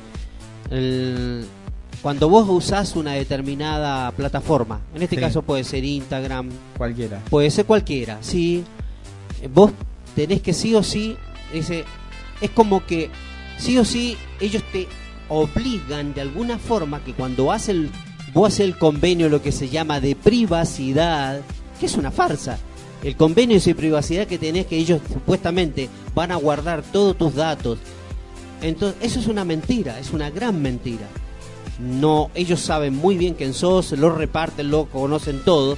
[0.71, 1.45] el-
[2.01, 5.21] cuando vos usás una determinada plataforma, en este Sí.
[5.21, 7.21] caso puede ser Instagram, Cualquiera.
[7.29, 8.63] puede ser cualquiera, sí.
[9.53, 9.71] Vos
[10.15, 11.15] tenés que sí o sí,
[11.53, 11.83] ese,
[12.41, 13.09] es como que
[13.57, 14.87] sí o sí ellos te
[15.29, 17.89] obligan de alguna forma que cuando hacen,
[18.33, 21.41] vos haces el convenio lo que se llama de privacidad,
[21.79, 22.57] que es una farsa.
[23.03, 27.77] El convenio de privacidad que tenés que ellos supuestamente van a guardar todos tus datos.
[28.61, 31.07] Entonces, eso es una mentira, es una gran mentira.
[31.79, 35.77] No, ellos saben muy bien quién sos, lo reparten, lo conocen todo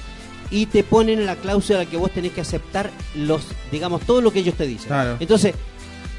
[0.50, 3.42] y te ponen en la cláusula que vos tenés que aceptar los,
[3.72, 4.88] digamos, todo lo que ellos te dicen.
[4.88, 5.16] Claro.
[5.18, 5.54] Entonces,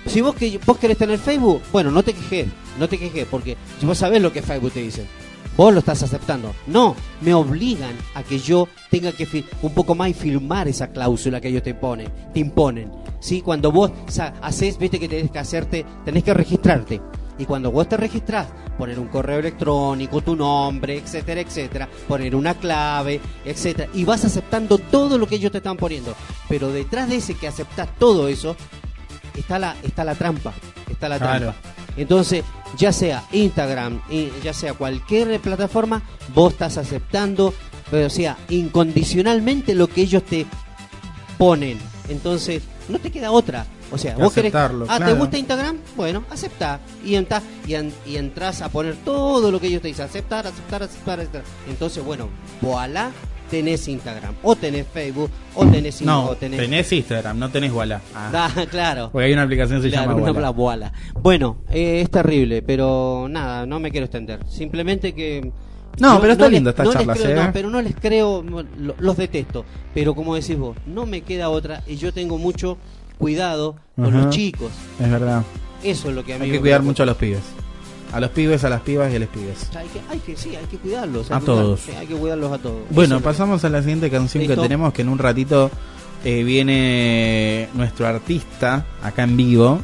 [0.07, 2.47] Si vos, que, vos querés tener Facebook, bueno, no te quejes,
[2.79, 5.05] no te quejes, porque si vos sabés lo que Facebook te dice,
[5.57, 6.53] vos lo estás aceptando.
[6.67, 11.41] No, me obligan a que yo tenga que un poco más y firmar esa cláusula
[11.41, 12.91] que ellos te imponen, te imponen.
[13.19, 13.41] ¿Sí?
[13.41, 13.91] Cuando vos
[14.41, 17.01] haces, viste que tenés que hacerte, tenés que registrarte.
[17.39, 22.55] Y cuando vos te registrás, poner un correo electrónico, tu nombre, etcétera, etcétera, poner una
[22.55, 26.15] clave, etcétera, y vas aceptando todo lo que ellos te están poniendo.
[26.49, 28.55] Pero detrás de ese que aceptás todo eso,
[29.35, 30.53] está la, está la trampa,
[30.89, 31.55] está la trampa.
[31.97, 32.43] Entonces,
[32.77, 36.01] ya sea Instagram, y ya sea cualquier plataforma,
[36.33, 37.53] vos estás aceptando,
[37.91, 40.45] pero o sea, incondicionalmente lo que ellos te
[41.37, 41.79] ponen.
[42.09, 43.65] Entonces, no te queda otra.
[43.91, 44.51] O sea, vos querés.
[44.89, 45.77] Ah, ¿te gusta Instagram?
[45.95, 46.79] Bueno, acepta.
[47.05, 50.05] Y, entras y, en- y entras a poner todo lo que ellos te dicen.
[50.05, 51.43] Aceptar, aceptar, aceptar, aceptar.
[51.69, 52.27] Entonces, bueno,
[52.61, 53.11] voilà,
[53.49, 54.35] tenés Instagram.
[54.43, 56.01] O tenés Facebook, o tenés.
[56.01, 58.01] No, o tenés, tenés Instagram, no tenés Walla.
[58.15, 59.09] Ah, claro.
[59.11, 60.93] Porque hay una aplicación que se Claro, llama Walla.
[61.21, 64.39] Bueno, eh, es terrible, pero nada, no me quiero extender.
[64.49, 65.51] Simplemente que.
[65.99, 68.95] No, pero está les- lindo esta no charla, creo, no, pero no les creo, lo-
[68.99, 69.65] los detesto.
[69.95, 72.77] Pero como decís vos, no me queda otra y yo tengo mucho
[73.17, 74.71] cuidado con los chicos.
[74.99, 75.41] Es verdad.
[75.83, 77.39] Eso es lo que a mí Hay que cuidar mucho a los pibes.
[78.11, 79.69] A los pibes, a las pibas y a los pibes.
[79.75, 81.29] Hay que, hay que, sí, hay que cuidarlos.
[81.29, 81.81] A que todos.
[81.99, 82.81] hay que cuidarlos a todos.
[82.89, 85.69] Bueno, pasamos a la siguiente canción que tenemos, que en un ratito
[86.23, 89.81] eh, viene nuestro artista acá en vivo.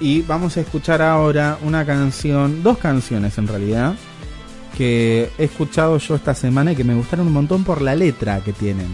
[0.00, 3.94] Y vamos a escuchar ahora una canción, dos canciones en realidad,
[4.76, 8.40] que he escuchado yo esta semana y que me gustaron un montón por la letra
[8.40, 8.88] que tienen,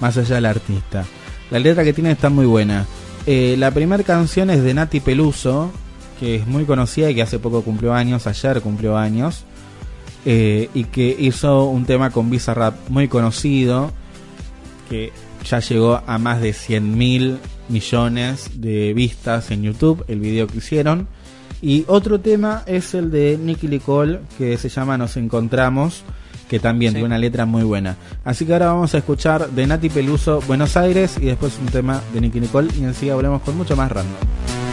[0.00, 1.04] más allá del artista.
[1.50, 2.86] La letra que tienen está muy buena.
[3.26, 5.72] Eh, la primera canción es de Nati Peluso,
[6.20, 9.44] que es muy conocida y que hace poco cumplió años, ayer cumplió años
[10.24, 13.92] eh, y que hizo un tema con Bizarrap muy conocido,
[14.88, 15.12] que
[15.48, 20.58] ya llegó a más de 100 mil millones de vistas en YouTube, el video que
[20.58, 21.06] hicieron.
[21.62, 26.02] Y otro tema es el de Nicky Nicole, que se llama Nos Encontramos,
[26.50, 26.96] que también Sí.
[26.96, 27.96] tiene una letra muy buena.
[28.24, 32.02] Así que ahora vamos a escuchar de Nati Peluso Buenos Aires y después un tema
[32.12, 34.65] de Nicky Nicole y enseguida volvemos con mucho más random.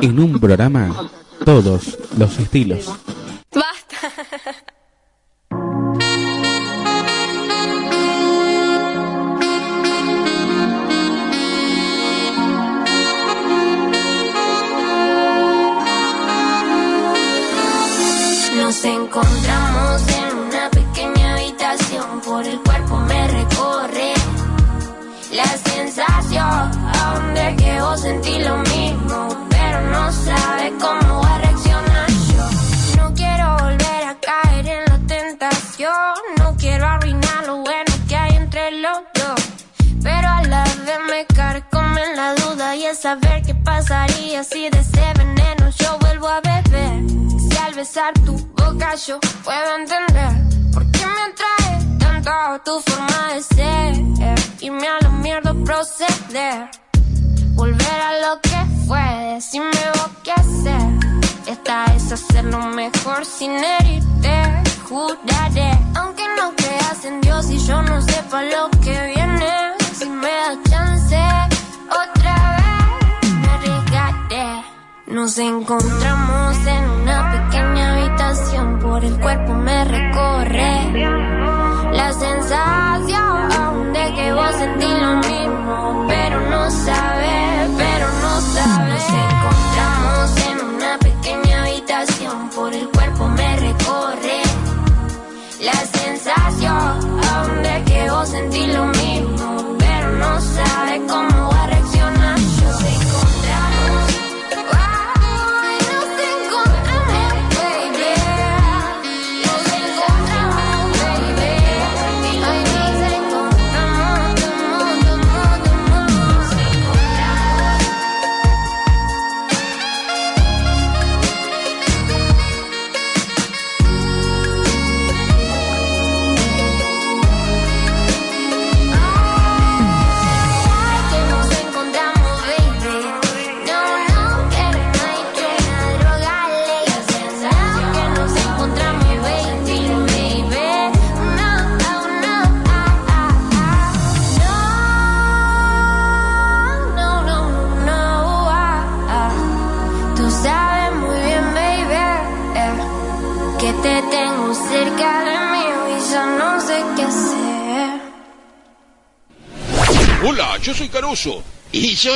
[0.00, 0.90] En un programa,
[1.44, 2.90] todos los estilos.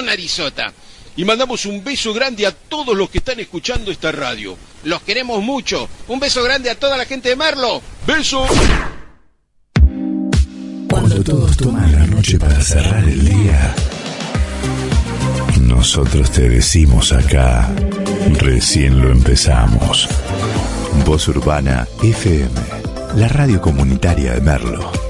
[0.03, 0.72] Narizota.
[1.16, 4.57] Y mandamos un beso grande a todos los que están escuchando esta radio.
[4.84, 5.88] Los queremos mucho.
[6.09, 7.80] Un beso grande a toda la gente de Merlo.
[8.07, 8.47] ¡Beso!
[10.90, 13.74] Cuando todos toman la noche para cerrar el día,
[15.62, 17.68] nosotros te decimos acá,
[18.38, 20.09] recién lo empezamos.
[21.05, 22.51] Voz Urbana FM,
[23.16, 25.06] la radio comunitaria de Merlo.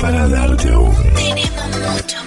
[0.00, 0.94] Para darte aún.
[1.14, 2.19] Tenemos mucho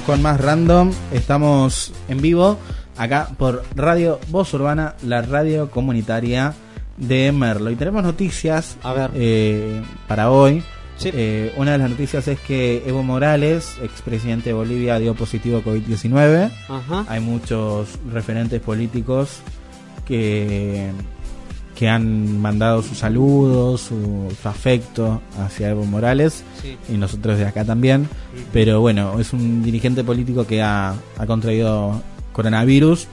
[0.00, 0.90] Con más random.
[1.12, 2.58] Estamos en vivo
[2.96, 6.52] acá por Radio Voz Urbana, la radio comunitaria
[6.96, 7.70] de Merlo.
[7.70, 9.10] Y tenemos noticias A ver.
[9.14, 10.62] eh, para hoy.
[10.96, 11.10] Sí.
[11.12, 15.62] Eh, una de las noticias es que Evo Morales, expresidente de Bolivia, dio positivo a
[15.62, 16.50] COVID-19.
[16.68, 17.04] Ajá.
[17.08, 19.38] Hay muchos referentes políticos
[20.06, 20.90] que,
[21.74, 26.76] que han mandado sus saludos, su, su afecto hacia Evo Morales Sí.
[26.88, 28.08] y nosotros de acá también.
[28.52, 32.00] Pero bueno, es un dirigente político que ha, ha contraído
[32.32, 33.06] coronavirus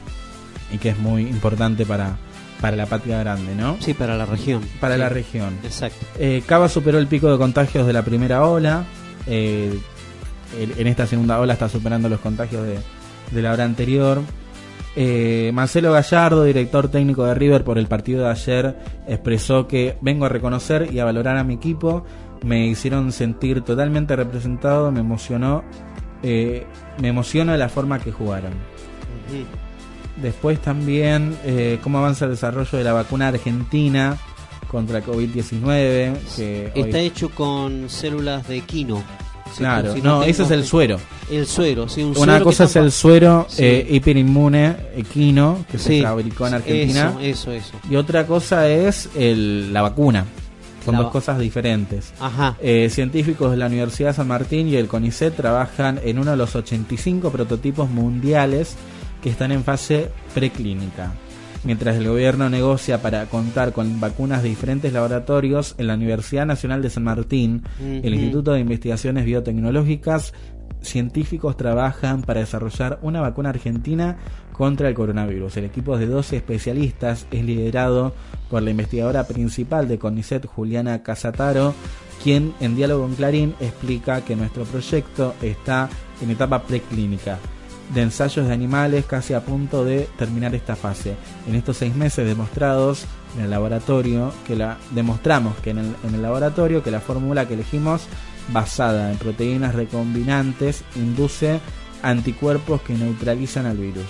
[0.73, 2.17] y que es muy importante para,
[2.61, 3.77] para la patria grande, ¿no?
[3.79, 4.61] Sí, para la región.
[4.79, 4.99] Para Sí.
[4.99, 5.57] la región.
[5.63, 6.05] Exacto.
[6.19, 8.85] Eh, Cava superó el pico de contagios de la primera ola.
[9.27, 9.77] Eh,
[10.77, 12.77] en esta segunda ola está superando los contagios de,
[13.31, 14.21] de la hora anterior.
[14.95, 18.75] Eh, Marcelo Gallardo, director técnico de River por el partido de ayer,
[19.07, 22.03] expresó que vengo a reconocer y a valorar a mi equipo.
[22.43, 25.63] Me hicieron sentir totalmente representado, me emocionó,
[26.23, 26.65] eh,
[26.99, 28.51] me emociona la forma que jugaron.
[30.21, 34.17] Después también eh, cómo avanza el desarrollo de la vacuna argentina
[34.69, 36.13] contra el COVID-19.
[36.35, 39.01] que hoy- Está hecho con células de quino.
[39.57, 40.99] Claro, si no, tengo- ese es el suero.
[41.29, 43.63] El suero, sí, un Una suero cosa es el suero Sí.
[43.63, 47.13] eh, hiperinmune equino que se fabricó en Argentina.
[47.21, 47.71] Eso, eso, eso.
[47.89, 50.25] Y otra cosa es el, la vacuna.
[50.83, 52.11] Son La dos cosas diferentes.
[52.19, 52.57] Ajá.
[52.59, 56.37] Eh, científicos de la Universidad de San Martín y el CONICET trabajan en uno de
[56.37, 58.75] los 85 prototipos mundiales
[59.21, 61.11] que están en fase preclínica.
[61.63, 66.81] Mientras el gobierno negocia para contar con vacunas de diferentes laboratorios, en la Universidad Nacional
[66.81, 68.13] de San Martín, el.
[68.13, 70.33] Instituto de Investigaciones Biotecnológicas,
[70.81, 74.17] científicos trabajan para desarrollar una vacuna argentina
[74.51, 75.57] contra el coronavirus.
[75.57, 78.15] El equipo de 12 especialistas es liderado
[78.49, 81.75] por la investigadora principal de CONICET, Juliana Casataro,
[82.23, 85.89] quien en diálogo con Clarín explica que nuestro proyecto está
[86.21, 87.37] en etapa preclínica
[87.93, 91.15] de ensayos de animales casi a punto de terminar esta fase.
[91.47, 96.15] En estos seis meses demostrados en el laboratorio, que la demostramos que en el, en
[96.15, 98.03] el laboratorio que la fórmula que elegimos
[98.49, 101.59] basada en proteínas recombinantes induce
[102.01, 104.05] anticuerpos que neutralizan al virus.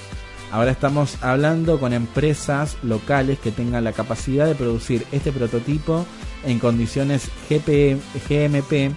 [0.51, 6.05] Ahora estamos hablando con empresas locales que tengan la capacidad de producir este prototipo
[6.43, 8.93] en condiciones GMP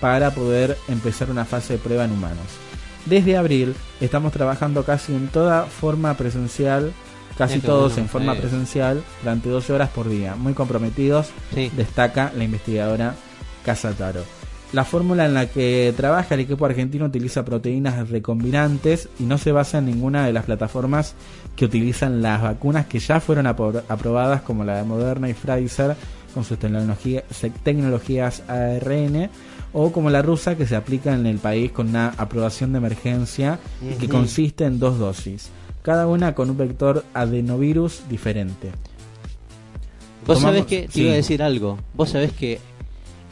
[0.00, 2.71] para poder empezar una fase de prueba en humanos.
[3.06, 6.92] Desde abril estamos trabajando casi en toda forma presencial,
[7.36, 10.36] casi todos bueno, en forma presencial, durante 12 horas por día.
[10.36, 11.70] Muy comprometidos, Sí.
[11.76, 13.14] destaca la investigadora
[13.64, 14.22] Casataro.
[14.72, 19.52] La fórmula en la que trabaja el equipo argentino utiliza proteínas recombinantes y no se
[19.52, 21.14] basa en ninguna de las plataformas
[21.56, 25.94] que utilizan las vacunas que ya fueron apro- aprobadas como la de Moderna y Pfizer
[26.32, 29.28] con sus tecnología- se- tecnologías ARN
[29.72, 33.58] o como la rusa que se aplica en el país con una aprobación de emergencia
[33.82, 35.48] y que consiste en dos dosis,
[35.82, 38.70] cada una con un vector adenovirus diferente.
[40.26, 41.02] Vos Tomamos- sabés que, te sí.
[41.02, 42.60] iba a decir algo, vos sabés que,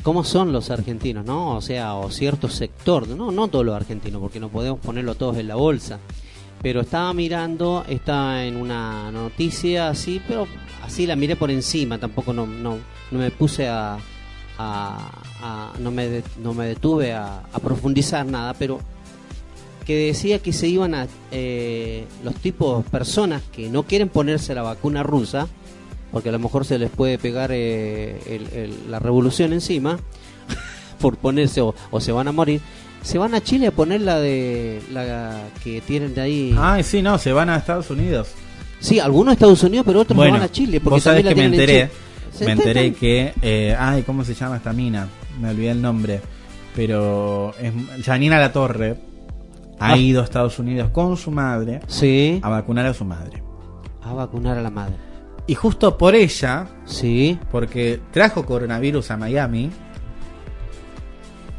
[0.02, 1.56] ¿cómo son los argentinos, no?
[1.56, 5.36] O sea, o cierto sector, no, no todos los argentinos, porque no podemos ponerlo todos
[5.36, 6.00] en la bolsa.
[6.62, 10.46] Pero estaba mirando, está en una noticia así, pero
[10.82, 12.76] así la miré por encima, tampoco no, no,
[13.10, 13.96] no me puse a,
[14.62, 15.10] a-
[15.42, 18.80] a- no, me de- no me detuve a, a profundizar nada, pero
[19.86, 24.62] que decía que se iban a eh, los tipos personas que no quieren ponerse la
[24.62, 25.48] vacuna rusa
[26.12, 29.98] porque a lo mejor se les puede pegar eh, el- el- la revolución encima
[31.00, 32.60] por ponerse o, o se van a morir
[33.02, 37.00] se van a Chile a poner la de la que tienen de ahí Ay, sí,
[37.00, 38.28] no, se van a Estados Unidos.
[38.80, 41.34] sí algunos a Estados Unidos pero otros Bueno, van a Chile porque vos sabés que
[41.34, 41.90] me en enteré,
[42.44, 45.08] me enteré que, eh, ay, ¿cómo se llama esta mina?
[45.40, 46.20] Me olvidé el nombre,
[46.74, 47.72] pero es
[48.04, 48.96] Janina La Torre
[49.78, 49.96] ha Ah.
[49.96, 53.42] ido a Estados Unidos con su madre sí a vacunar a su madre.
[54.02, 54.94] a vacunar a la madre
[55.46, 59.70] Y justo por ella, sí porque trajo coronavirus a Miami,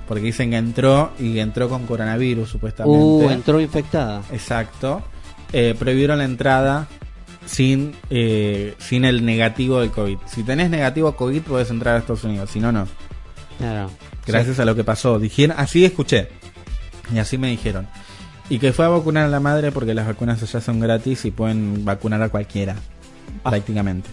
[0.07, 2.99] porque dicen que entró y entró con coronavirus supuestamente.
[2.99, 5.01] uh, entró infectada Exacto.
[5.53, 6.87] Eh, prohibieron la entrada
[7.45, 10.17] sin, eh, sin el negativo del COVID.
[10.25, 12.49] Si tenés negativo COVID, podés entrar a Estados Unidos.
[12.51, 12.87] Si no, no.
[13.59, 13.89] claro
[14.25, 15.19] Gracias a lo que pasó.
[15.19, 16.29] Dijeron, así escuché.
[17.13, 17.87] Y así me dijeron.
[18.49, 21.31] Y que fue a vacunar a la madre porque las vacunas allá son gratis y
[21.31, 22.75] pueden vacunar a cualquiera.
[23.43, 24.09] Prácticamente.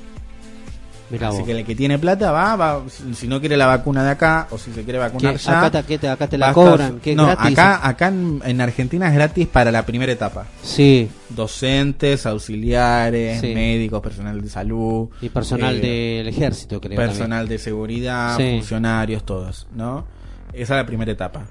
[1.11, 1.47] Mirá Así vos.
[1.47, 2.83] que el que tiene plata va, va,
[3.15, 5.43] si no quiere la vacuna de acá o si se quiere vacunar ¿Qué?
[5.43, 5.65] ya.
[5.65, 9.15] acá, te, acá te- la cobran que no, gratis acá, acá en, en Argentina es
[9.15, 10.45] gratis para la primera etapa.
[10.63, 13.55] sí docentes, auxiliares, Sí.
[13.55, 15.81] médicos, personal de salud, y personal eh,
[16.21, 18.57] del ejército creo personal de seguridad, Sí.
[18.59, 20.05] funcionarios, todos, ¿no?
[20.53, 21.45] Esa es la primera etapa.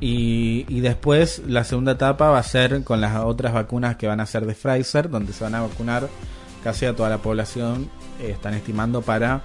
[0.00, 4.20] Y, y después la segunda etapa va a ser con las otras vacunas que van
[4.20, 6.08] a ser de Pfizer, donde se van a vacunar
[6.64, 7.88] casi a toda la población,
[8.22, 9.42] eh, están estimando para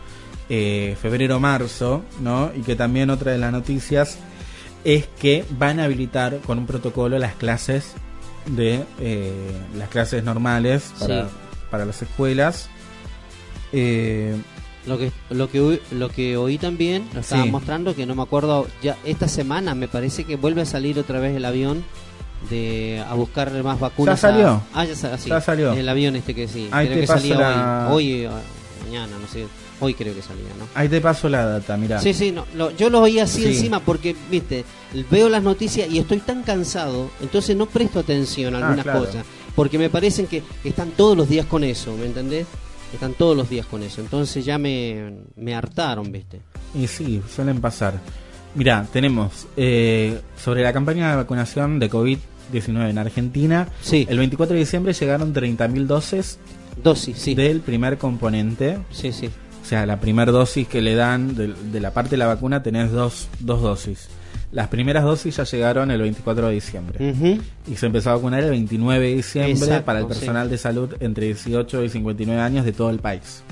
[0.49, 2.51] eh, febrero-marzo, ¿no?
[2.55, 4.17] Y que también otra de las noticias
[4.86, 7.93] es que van a habilitar con un protocolo las clases
[8.45, 9.34] de eh,
[9.75, 11.30] las clases normales para, Sí.
[11.69, 12.69] para las escuelas.
[13.73, 14.36] Eh,
[14.86, 17.51] Lo que lo que lo que oí también lo estaba Sí.
[17.51, 21.19] mostrando que no me acuerdo ya esta semana me parece que vuelve a salir otra
[21.19, 21.84] vez el avión
[22.49, 24.21] de a buscar más vacunas.
[24.21, 24.47] ¿Ya salió?
[24.47, 25.73] a- ah, ya, sa- sí, Ya salió.
[25.73, 26.69] El avión este que sí.
[26.71, 28.32] Ahí creo te que salía la- hoy, hoy
[28.88, 29.45] mañana, no sé.
[29.79, 30.67] Hoy creo que salía, ¿no?
[30.73, 31.99] ahí te paso la data, mira.
[31.99, 33.47] Sí, sí, no, lo- yo lo oí así Sí.
[33.49, 34.63] encima porque, viste,
[35.11, 38.99] veo las noticias y estoy tan cansado, entonces no presto atención a Ah, algunas claro.
[39.05, 39.25] cosas,
[39.55, 42.47] porque me parecen que están todos los días con eso, ¿me entendés?
[42.93, 46.39] Están todos los días con eso, entonces ya me, me hartaron, viste.
[46.73, 47.99] Y sí, suelen pasar.
[48.55, 53.67] Mira, tenemos eh, sobre la campaña de vacunación de COVID-19 en Argentina.
[53.81, 54.07] Sí.
[54.09, 56.39] El 24 de diciembre llegaron 30.000 dosis
[56.84, 57.36] Dosis, sí.
[57.36, 58.80] del primer componente.
[58.91, 59.30] Sí, sí.
[59.61, 62.63] O sea, la primera dosis que le dan de, de la parte de la vacuna
[62.63, 64.09] tenés dos, dos dosis.
[64.51, 67.39] Las primeras dosis ya llegaron el 24 de diciembre.
[67.67, 70.09] Y se empezó a vacunar el 29 de diciembre Exacto, para el sí.
[70.09, 73.43] personal de salud entre 18 y 59 años de todo el país.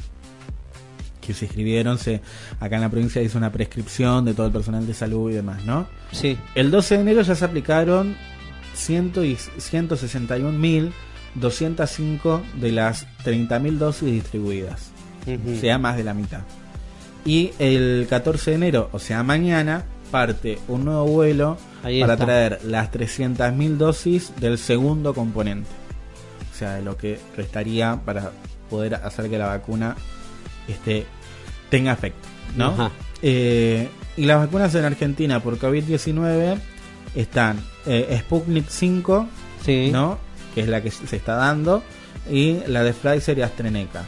[1.20, 2.22] Que se inscribieron, se,
[2.62, 5.66] acá en la provincia hizo una prescripción de todo el personal de salud y demás,
[5.66, 5.86] ¿no?
[6.14, 6.38] Sí.
[6.54, 8.16] El 12 de enero ya se aplicaron
[8.74, 9.36] 100 y
[11.40, 14.92] 161.205 de las 30.000 dosis distribuidas.
[15.28, 16.42] O sea, más de la mitad.
[17.26, 22.26] Y el 14 de enero, o sea, mañana, parte un nuevo vuelo Ahí para está.
[22.26, 25.68] traer las 300.000 dosis del segundo componente.
[26.54, 28.32] O sea, de lo que restaría para
[28.70, 29.96] poder hacer que la vacuna
[30.68, 31.06] este,
[31.70, 32.28] tenga efecto.
[32.56, 32.68] ¿no?
[32.68, 32.92] Ajá.
[33.24, 36.58] Eh, y las vacunas en Argentina por COVID-19
[37.16, 39.28] están eh, Sputnik 5,
[39.66, 39.90] Sí.
[39.92, 40.20] ¿no?
[40.56, 41.84] Que es la que se está dando,
[42.32, 44.04] y la de Pfizer y AstraZeneca,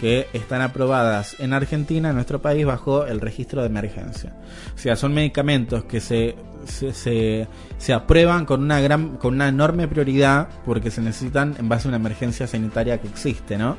[0.00, 4.34] que están aprobadas en Argentina, en nuestro país, bajo el registro de emergencia.
[4.74, 6.34] O sea, son medicamentos que se,
[6.66, 7.46] se,
[7.78, 11.90] se, aprueban con una, gran, con una enorme prioridad porque se necesitan en base a
[11.90, 13.76] una emergencia sanitaria que existe, ¿no?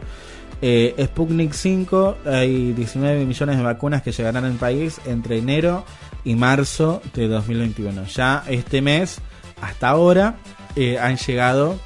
[0.62, 5.84] Eh, Sputnik 5, hay 19 millones de vacunas que llegarán al país entre enero
[6.24, 8.06] y marzo de 2021.
[8.06, 9.20] Ya este mes,
[9.62, 10.38] hasta ahora,
[10.76, 11.78] eh, han llegado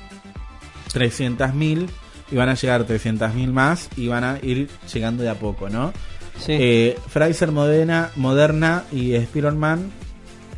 [0.94, 1.88] 300.000
[2.32, 5.92] y van a llegar 300.000 más y van a ir llegando de a poco, ¿no?
[6.38, 6.54] Sí.
[6.60, 9.92] Eh, Pfizer, Moderna, Moderna y Spironman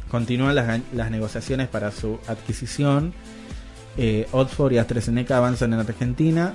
[0.10, 3.14] continúan las, las negociaciones para su adquisición.
[3.98, 6.54] Eh, Oxford y AstraZeneca avanzan en Argentina.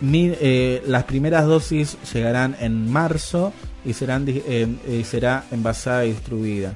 [0.00, 3.52] Mi- eh, las primeras dosis llegarán en marzo
[3.84, 4.42] y serán eh,
[4.86, 6.74] eh, será envasada y distribuida.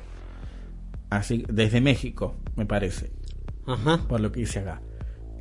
[1.10, 3.10] Así desde México, me parece
[3.66, 3.98] Ajá.
[4.08, 4.80] por lo que hice acá.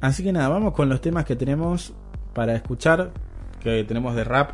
[0.06, 1.93] Así que nada, vamos con los temas que tenemos
[2.34, 3.12] para escuchar,
[3.62, 4.51] que tenemos de rap.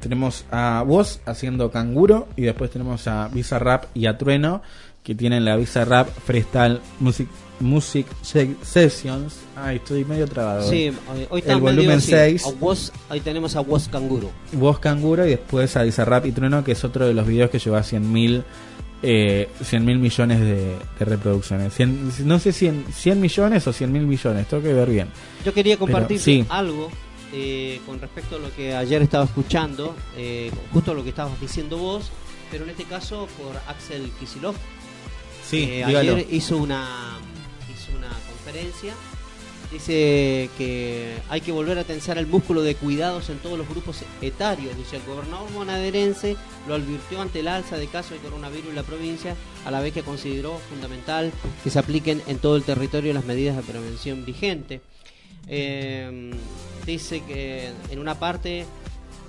[0.00, 4.62] Tenemos a Woz haciendo Canguro y después tenemos a Visa Rap y a Trueno
[5.02, 7.28] que tienen la Visa Rap Freestyle Music,
[7.60, 9.40] Music Se- Sessions.
[9.56, 10.62] Ay, estoy medio trabado.
[10.70, 11.18] Sí, hoy.
[11.22, 12.12] hoy, hoy El volumen así.
[12.12, 12.46] 6.
[12.46, 14.30] A Woz- ahí tenemos a Woz Canguro.
[14.52, 17.50] Woz Canguro y después a Visa Rap y Trueno que es otro de los videos
[17.50, 18.44] que lleva 100 mil
[19.02, 21.72] eh, 100 mil millones de, de reproducciones.
[21.74, 25.08] 100 no sé si 100 millones o 100 mil millones, tengo que ver bien.
[25.44, 26.44] Yo quería compartir sí.
[26.48, 26.90] algo
[27.32, 31.76] eh, con respecto a lo que ayer estaba escuchando, eh, justo lo que estabas diciendo
[31.76, 32.10] vos,
[32.50, 34.54] pero en este caso por Axel Kisilov.
[35.46, 37.18] Sí, ayer hizo una,
[37.72, 38.94] hizo una conferencia.
[39.70, 44.02] Dice que hay que volver a tensar el músculo de cuidados en todos los grupos
[44.22, 44.74] etarios.
[44.78, 48.82] Dice el gobernador bonaerense lo advirtió ante el alza de casos de coronavirus en la
[48.82, 53.26] provincia, a la vez que consideró fundamental que se apliquen en todo el territorio las
[53.26, 54.80] medidas de prevención vigentes.
[55.48, 56.30] Eh,
[56.86, 58.64] dice que en una parte,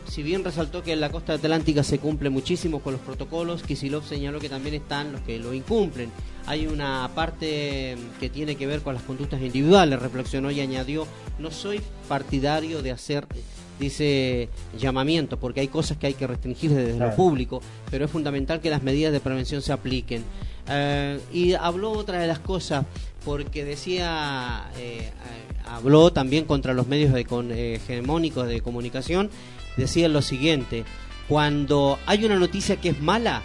[0.08, 4.06] si bien resaltó que en la costa atlántica se cumple muchísimo con los protocolos, Kisilov
[4.06, 6.12] señaló que también están los que lo incumplen.
[6.50, 11.06] Hay una parte que tiene que ver con las conductas individuales, reflexionó y añadió,
[11.38, 13.28] no soy partidario de hacer,
[13.80, 17.12] dice, llamamiento, porque hay cosas que hay que restringir desde Claro.
[17.12, 20.24] lo público, pero es fundamental que las medidas de prevención se apliquen.
[20.68, 22.84] Eh, y habló otra de las cosas,
[23.24, 25.12] porque decía, eh, eh,
[25.68, 29.30] habló también contra los medios de con- eh, hegemónicos de comunicación,
[29.78, 30.84] decía lo siguiente,
[31.28, 33.44] cuando hay una noticia que es mala,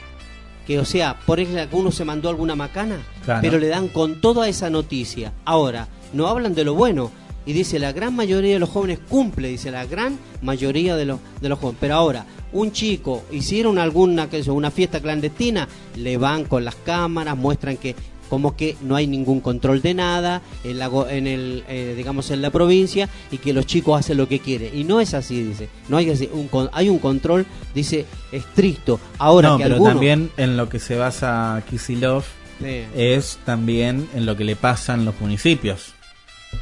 [0.67, 3.41] que o sea, por ejemplo, uno se mandó alguna macana, Claro.
[3.43, 5.33] pero le dan con toda esa noticia.
[5.45, 7.11] Ahora, no hablan de lo bueno.
[7.47, 11.21] Y dice, la gran mayoría de los jóvenes cumple, dice, la gran mayoría de los,
[11.43, 11.77] de los jóvenes.
[11.81, 17.37] Pero ahora, un chico, hicieron alguna, yo, una fiesta clandestina, le van con las cámaras,
[17.37, 17.95] muestran que
[18.35, 22.43] como que no hay ningún control de nada en la, en el, eh, digamos, en
[22.43, 24.77] la provincia y que los chicos hacen lo que quieren.
[24.77, 25.69] Y no es así, dice.
[25.89, 26.29] No hay así.
[26.33, 28.99] Un, hay un control, dice, estricto.
[29.19, 29.95] Ahora no, que pero algunos...
[29.95, 32.25] también en lo que se basa Kisilov
[32.61, 35.95] Sí, es también en lo que le pasa en los municipios.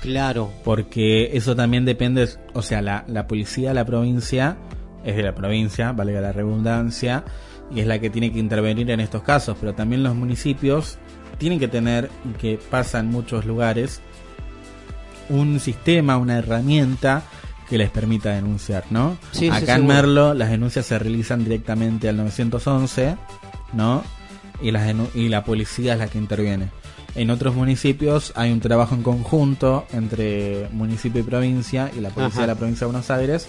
[0.03, 0.53] claro.
[0.63, 4.59] Porque eso también depende, o sea, la, la policía de la provincia
[5.05, 7.25] es de la provincia, valga la redundancia,
[7.75, 10.99] y es la que tiene que intervenir en estos casos, pero también los municipios
[11.39, 14.01] tienen que tener, y que pasa en muchos lugares,
[15.29, 17.23] un sistema, una herramienta
[17.69, 19.17] que les permita denunciar, ¿no?
[19.33, 19.85] Sí, sí, Acá en seguro.
[19.95, 23.17] Merlo las denuncias se realizan directamente al 911,
[23.73, 24.03] ¿no?
[24.61, 26.69] Y, las y la policía es la que interviene.
[27.15, 32.27] En otros municipios hay un trabajo en conjunto entre municipio y provincia y la policía
[32.33, 32.41] Ajá.
[32.43, 33.49] de la provincia de Buenos Aires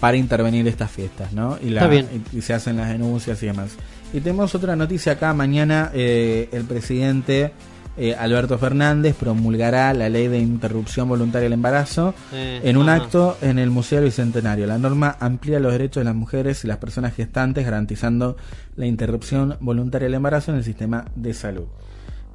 [0.00, 1.58] para intervenir estas fiestas, ¿no?
[1.62, 2.24] Y, la- Está bien.
[2.32, 3.70] y- y se hacen las denuncias y demás.
[4.14, 5.34] Y tenemos otra noticia acá.
[5.34, 7.50] Mañana eh, el presidente
[7.96, 13.02] eh, Alberto Fernández promulgará la ley de interrupción voluntaria del embarazo Eh, en un ajá.
[13.02, 14.68] acto en el Museo del Bicentenario.
[14.68, 18.36] La norma amplía los derechos de las mujeres y las personas gestantes, garantizando
[18.76, 21.64] la interrupción voluntaria del embarazo en el sistema de salud.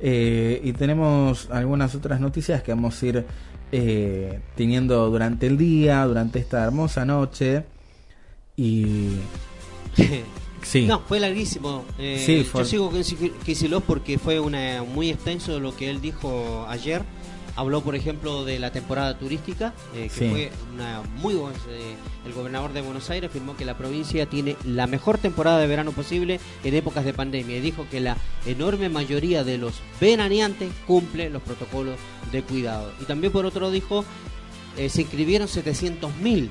[0.01, 3.25] Eh, y tenemos algunas otras noticias que vamos a ir
[4.55, 7.63] teniendo durante el día, durante esta hermosa noche.
[8.57, 9.11] Y.
[10.64, 10.86] Sí.
[10.86, 11.86] No, fue larguísimo.
[11.97, 13.01] Eh, Sí, fue- Yo sigo con
[13.45, 17.03] Kicillof porque fue una, muy extenso lo que él dijo ayer.
[17.55, 20.30] Habló, por ejemplo, de la temporada turística, eh, que Sí.
[20.30, 21.57] fue una muy buena.
[21.70, 21.95] eh,
[22.26, 25.91] el gobernador de Buenos Aires afirmó que la provincia tiene la mejor temporada de verano
[25.91, 31.30] posible en épocas de pandemia y dijo que la enorme mayoría de los veraneantes cumple
[31.30, 31.95] los protocolos
[32.32, 32.93] de cuidado.
[33.01, 34.05] Y también, por otro, dijo
[34.88, 36.49] se inscribieron 700.000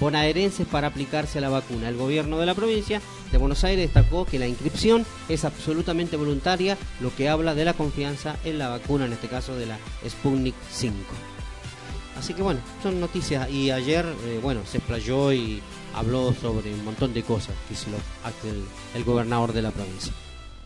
[0.00, 1.88] bonaerenses para aplicarse a la vacuna.
[1.88, 6.76] El gobierno de la provincia de Buenos Aires destacó que la inscripción es absolutamente voluntaria,
[7.00, 9.78] lo que habla de la confianza en la vacuna, en este caso de la
[10.08, 10.96] Sputnik 5.
[12.18, 13.48] Así que bueno, son noticias.
[13.50, 15.62] Y ayer, eh, bueno, se explayó y
[15.94, 18.00] habló sobre un montón de cosas, Kicillof,
[18.44, 20.12] el, el gobernador de la provincia.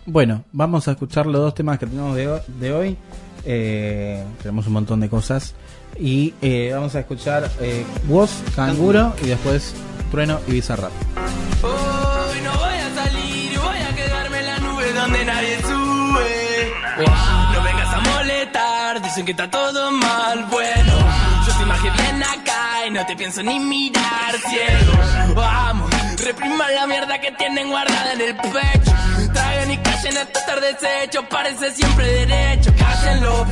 [0.06, 2.96] Bueno, vamos a escuchar los dos temas que tenemos de hoy.
[3.44, 5.54] Eh, tenemos un montón de cosas.
[5.98, 9.74] Y eh, vamos a escuchar eh, Woz, Canguro y después
[10.10, 10.90] Trueno y Bizarrap.
[11.62, 16.72] Hoy no voy a salir, voy a quedarme en la nube donde nadie sube.
[17.54, 20.46] No vengas a molestar, dicen que está todo mal.
[20.50, 20.92] Bueno,
[21.46, 25.34] yo te imagino bien acá y no te pienso ni mirar, ciego.
[25.34, 25.90] Vamos,
[26.22, 28.92] repriman la mierda que tienen guardada en el pecho.
[29.32, 32.72] Traigan y callen a estar deshecho, parece siempre derecho.
[32.76, 33.46] Cállenlo,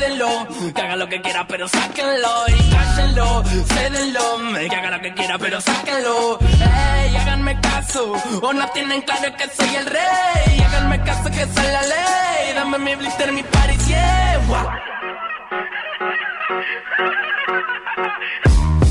[0.00, 2.44] cédenlo, que haga lo que quiera, pero sáquenlo.
[2.48, 6.38] Y cállenlo, cédenlo, que haga lo que quiera, pero sáquenlo.
[6.40, 10.60] Ey, háganme caso, o no tienen claro que soy el rey.
[10.66, 12.54] Háganme caso que soy la ley.
[12.54, 14.40] Dame mi blister, mi party, yeah.
[14.46, 14.68] Guau.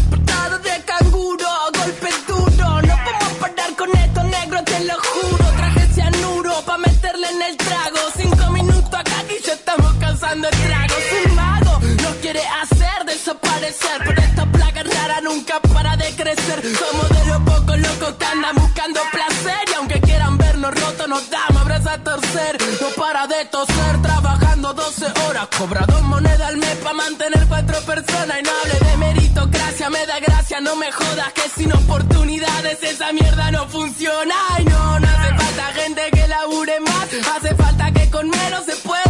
[0.10, 2.82] Portado de canguro, golpe duro.
[2.82, 5.39] No podemos parar con esto, negro, te lo juro.
[10.30, 11.04] Estamos causando tragos.
[11.26, 14.02] Un mago nos quiere hacer desaparecer.
[14.06, 16.62] Pero esta plaga rara nunca para de crecer.
[16.78, 19.60] Somos de los pocos locos que andan buscando placer.
[19.70, 22.58] Y aunque quieran vernos rotos, nos damos abrazos a torcer.
[22.82, 25.48] No para de toser, trabajando 12 horas.
[25.58, 28.40] Cobra dos monedas al mes pa' mantener cuatro personas.
[28.40, 31.34] Y no hable de meritocracia, me da gracia, no me jodas.
[31.34, 34.36] Que sin oportunidades esa mierda no funciona.
[34.52, 37.08] Ay, no, no hace falta gente que labure más.
[37.36, 39.09] Hace falta que con menos se pueda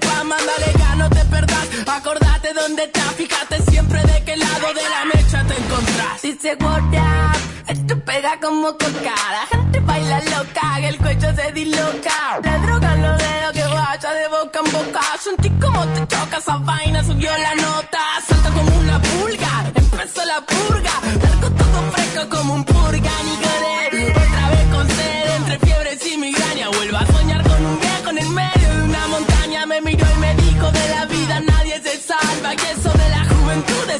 [0.00, 1.68] Mándale gas, no te perdás.
[1.86, 6.22] Acordate dónde estás, fíjate siempre de qué lado de la mecha te encontrás.
[6.22, 7.36] Dice what up,
[7.68, 9.14] esto pega como coca.
[9.30, 12.40] La gente baila loca, que el cuello se disloca.
[12.42, 15.00] La droga los dedos que vaya de boca en boca.
[15.22, 18.00] Sentí como te choca esa vaina, subió la nota.
[18.26, 20.81] Salta como una pulga, empezó la purga.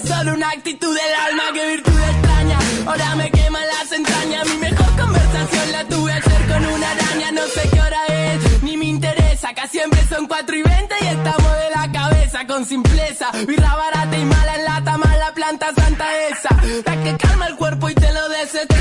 [0.07, 1.45] Solo una actitud del alma.
[1.55, 4.49] Que virtud extraña, ahora me queman las entrañas.
[4.49, 7.33] Mi mejor conversación la tuve ayer con una araña.
[7.33, 9.51] No sé qué hora es, ni me interesa.
[9.51, 13.31] Acá siempre son 4 y 20 y estamos de la cabeza con simpleza.
[13.47, 16.51] Birra barata y mala en lata, mala planta santa esa.
[16.85, 18.72] La que calma el cuerpo y te lo desestresa.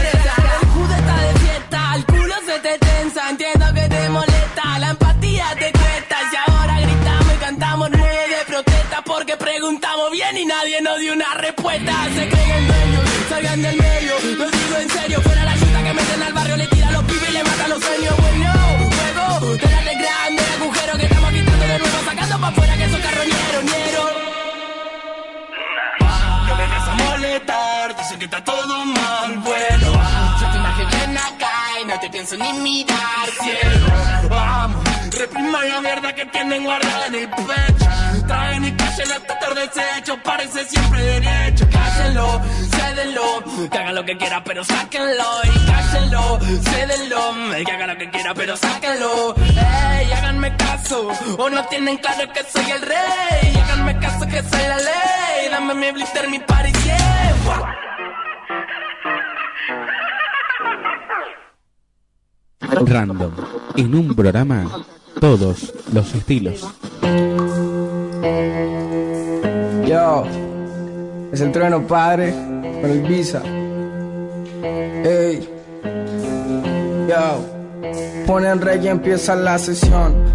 [10.41, 11.93] Y nadie nos dio una respuesta.
[12.15, 14.13] Se creen dueños, salgan del medio.
[14.37, 17.03] Lo digo en serio, fuera la chuta que meten al barrio, le tira a los
[17.03, 18.13] pibes y le matan los sueños.
[18.17, 18.51] Bueno,
[18.95, 23.01] juego, de la grande agujero que estamos quitando de nuevo, sacando pa' afuera que son
[23.01, 24.03] carroñeros, ñero.
[26.47, 29.89] No vengas a molestar, dicen que está todo mal, bueno.
[30.39, 34.29] Yo te imagino acá y no te pienso ni mirar, ciego.
[34.29, 37.90] Vamos, repriman la mierda que tienen guardada en el pecho.
[39.01, 41.67] Traen y callen hasta estar deshecho, parece siempre derecho.
[41.71, 42.41] Cállenlo,
[42.71, 45.23] cédenlo, que haga lo que quiera, pero sáquenlo.
[45.43, 49.35] Y cállenlo, cédenlo, que haga lo que quiera, pero sáquenlo.
[49.35, 53.61] Ey, háganme caso, o no tienen claro que soy el rey.
[53.63, 55.49] Háganme caso que soy la ley.
[55.49, 57.77] Dame mi blister, mi party, yeah.
[62.83, 63.31] Random.
[63.75, 64.65] En un programa,
[65.19, 66.65] todos los estilos.
[69.91, 70.23] Yo,
[71.33, 72.33] es el trueno padre
[72.81, 73.41] con el visa.
[75.03, 75.49] Ey,
[77.09, 80.30] yo, ponen rey y empieza la sesión.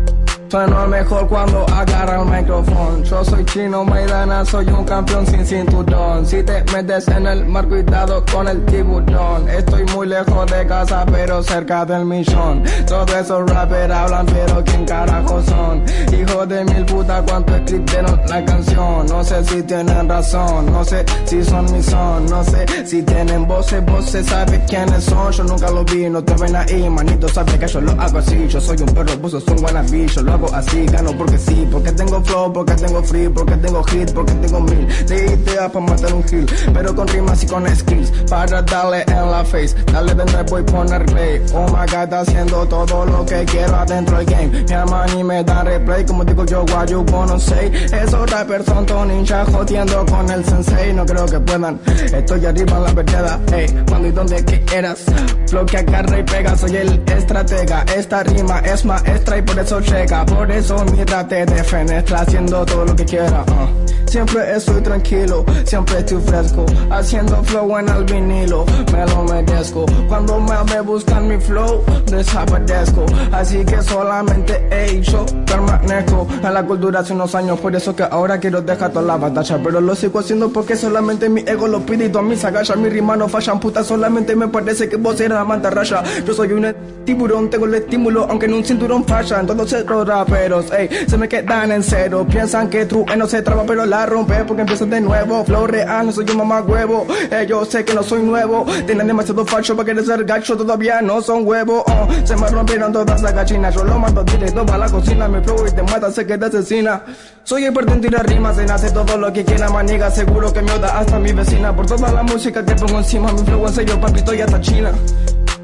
[0.48, 3.02] Sueno mejor cuando agarra el micrófono.
[3.02, 6.24] Yo soy chino Maidana, soy un campeón sin cinturón.
[6.24, 9.48] Si te metes en el mar, cuidado con el tiburón.
[9.48, 12.62] Estoy muy lejos de casa, pero cerca del millón.
[12.86, 15.82] Todos esos rappers hablan, pero ¿quién carajo son?
[16.12, 19.06] Hijos de mil putas, cuánto escribieron la canción.
[19.06, 22.26] No sé si tienen razón, no sé si son mi son.
[22.26, 25.32] No sé si tienen voces, voces, sabes quiénes son.
[25.32, 28.46] Yo nunca lo vi, no te ven ahí, manito, sabes que yo lo hago así.
[28.46, 32.22] Yo soy un perro, vos sos un wannabe, yo así, gano porque sí, porque tengo
[32.22, 36.24] flow, porque tengo free, porque tengo hit, porque tengo mil de ideas para matar un
[36.30, 40.58] hill, pero con rimas y con skills, para darle en la face, darle de nuevo
[40.58, 41.42] y poner play.
[41.54, 44.48] Oh my god, haciendo todo lo que quiero adentro del game.
[44.48, 47.70] Mi hermano y me da replay, como digo yo, what you wanna say.
[47.92, 51.80] Esos rappers son todo ninja jodiendo con el sensei, no creo que puedan.
[51.86, 55.04] Estoy arriba en la vereda, hey, cuando y donde quieras.
[55.48, 57.84] Flow que agarra y pega, soy el estratega.
[57.96, 60.25] Esta rima es maestra y por eso llega.
[60.26, 63.44] Por eso mírate de fenestra haciendo todo lo que quiera.
[63.48, 63.86] uh.
[64.06, 66.64] Siempre estoy tranquilo, siempre estoy fresco.
[66.90, 69.84] Haciendo flow en el vinilo, me lo merezco.
[70.08, 73.04] Cuando me, me buscan mi flow, desaparezco.
[73.32, 77.58] Así que solamente hey, yo permanezco en la cultura hace unos años.
[77.58, 79.60] Por eso que ahora quiero dejar toda la batalla.
[79.62, 82.76] Pero lo sigo haciendo porque solamente mi ego lo pide y todas mis agallas.
[82.76, 83.82] Mis rimas no fallan, puta.
[83.82, 86.02] Solamente me parece que vos eres la mantarraya.
[86.24, 86.74] Yo soy un
[87.04, 89.46] tiburón, tengo el estímulo, aunque en un cinturón fallan.
[89.46, 89.84] Todos esos
[90.18, 92.26] raperos, ey, se me quedan en cero.
[92.30, 92.86] Piensan que
[93.16, 95.44] no se traba, pero la rompe porque empiezan de nuevo.
[95.44, 97.06] Flow real, no soy un mamá huevo.
[97.30, 98.64] Eh, yo sé que no soy nuevo.
[98.86, 101.84] Tienen demasiado falso para querer ser gacho, todavía no son huevos.
[101.86, 102.08] oh.
[102.24, 103.74] Se me rompieron todas las gallinas.
[103.74, 105.28] Yo lo mando directo para la cocina.
[105.28, 107.02] Mi flow y te mata, sé que te asesina.
[107.44, 110.10] Soy el en tirar rimas, en hace todo lo que quiera, maniga.
[110.10, 111.74] Seguro que me oda hasta mi vecina.
[111.74, 114.92] Por toda la música que pongo encima, mi flow en serio, papito, y hasta China.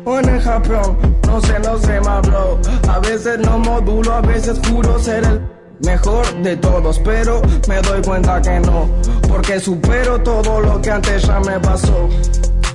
[0.05, 2.59] En el Japón, no sé, no sé, más bro.
[2.89, 5.41] A veces no modulo, a veces juro ser el
[5.85, 8.89] mejor de todos, pero me doy cuenta que no,
[9.29, 12.09] porque supero todo lo que antes ya me pasó.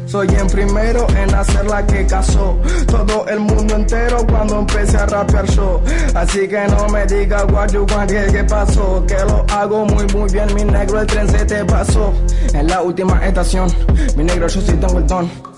[0.06, 2.58] Soy en primero en hacer la que casó
[2.88, 5.82] todo el mundo entero cuando empecé a rapear yo.
[6.16, 10.32] Así que no me diga what you want, que pasó, que lo hago muy muy
[10.32, 12.14] bien, mi negro el tren se te pasó.
[12.54, 13.68] En la última estación,
[14.16, 15.57] mi negro yo sí tengo el.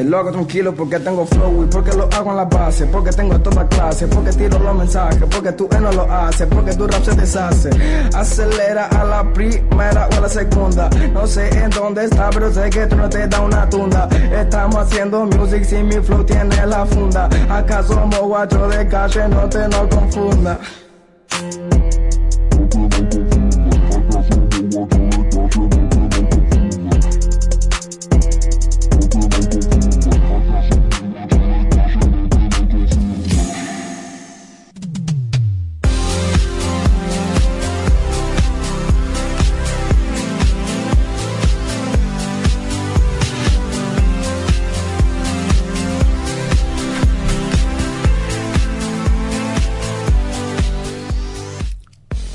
[0.00, 3.10] Te lo hago tranquilo porque tengo flow y porque lo hago en la base, porque
[3.10, 7.04] tengo toda clase, porque tiro los mensajes, porque tú no lo haces, porque tu rap
[7.04, 7.68] se deshace.
[8.14, 10.88] Acelera a la primera o a la segunda.
[11.12, 14.08] No sé en dónde está, pero sé que tú no te da una tunda.
[14.34, 17.28] Estamos haciendo music si mi flow tiene la funda.
[17.50, 20.58] Acá somos guacho de calle, no te no confunda.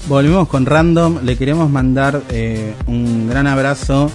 [0.08, 1.20] Volvimos con Random.
[1.24, 4.12] Le queremos mandar eh, un gran abrazo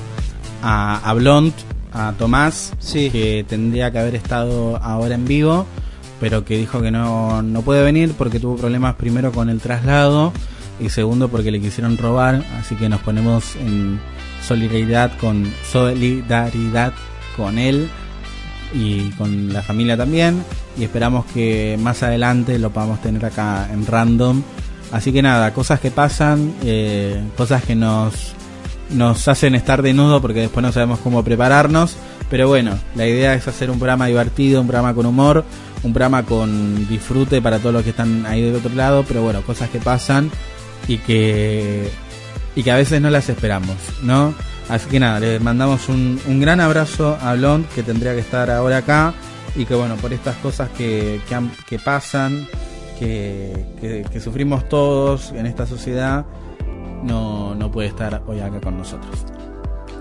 [0.63, 1.53] a, a Blond,
[1.93, 5.67] a Tomás, que tendría que haber estado ahora en vivo,
[6.21, 10.33] pero que dijo que no, no puede venir porque tuvo problemas primero con el traslado
[10.79, 12.45] y segundo porque le quisieron robar.
[12.61, 13.99] Así que nos ponemos en
[14.47, 16.93] solidaridad con solidaridad
[17.37, 17.89] con él
[18.73, 20.45] y con la familia también.
[20.79, 24.41] Y esperamos que más adelante lo podamos tener acá en Random.
[24.93, 28.35] Así que nada, cosas que pasan, eh, cosas que nos,
[28.91, 31.97] nos hacen estar de nudo porque después no sabemos cómo prepararnos.
[32.29, 35.45] Pero bueno, la idea es hacer un programa divertido, un programa con humor,
[35.83, 39.05] un programa con disfrute para todos los que están ahí del otro lado.
[39.07, 40.31] Pero bueno, cosas que pasan
[40.87, 41.91] y que,
[42.57, 44.35] y que a veces no las esperamos, ¿no?
[44.69, 48.51] Así que nada, le mandamos un, un gran abrazo a Blond que tendría que estar
[48.51, 49.13] ahora acá
[49.57, 51.21] y que bueno, por estas cosas que,
[51.69, 52.47] que pasan,
[53.01, 56.25] que, que- que sufrimos todos en esta sociedad,
[57.03, 59.25] no, no puede estar hoy acá con nosotros.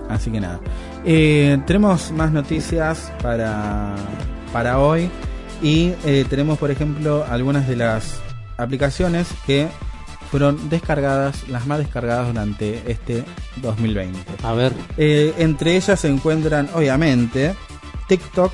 [0.08, 0.60] Así que nada.
[1.04, 3.94] Eh, tenemos más noticias para,
[4.52, 5.08] para hoy
[5.62, 8.20] y eh, tenemos, por ejemplo, algunas de las
[8.58, 9.68] aplicaciones que
[10.30, 13.24] fueron descargadas, las más descargadas durante este
[13.62, 14.18] 2020.
[14.44, 14.72] A ver.
[14.96, 17.54] Eh, entre ellas se encuentran, obviamente,
[18.08, 18.52] TikTok,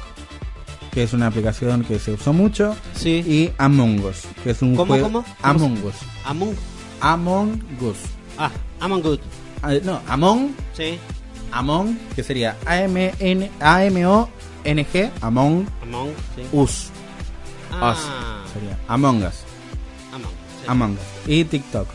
[0.97, 2.75] que es una aplicación que se usó mucho,
[3.05, 5.05] y Among Us, que es un ¿Cómo, juego.
[5.13, 5.25] cómo?
[5.43, 5.95] Among Us.
[6.25, 6.57] Among.
[7.03, 7.99] Among Us.
[8.39, 9.19] Ah, Among.
[9.61, 10.55] Ah, no, Among.
[10.73, 10.99] Sí.
[11.53, 16.43] Among, que sería A-M-N A-M-O-N-G, Among Among, sí.
[16.51, 16.89] Us.
[17.71, 17.93] Ah.
[17.93, 19.45] Us sería Among Us.
[20.15, 20.67] Among Us.
[20.67, 21.29] Among Us.
[21.29, 21.89] Y TikTok.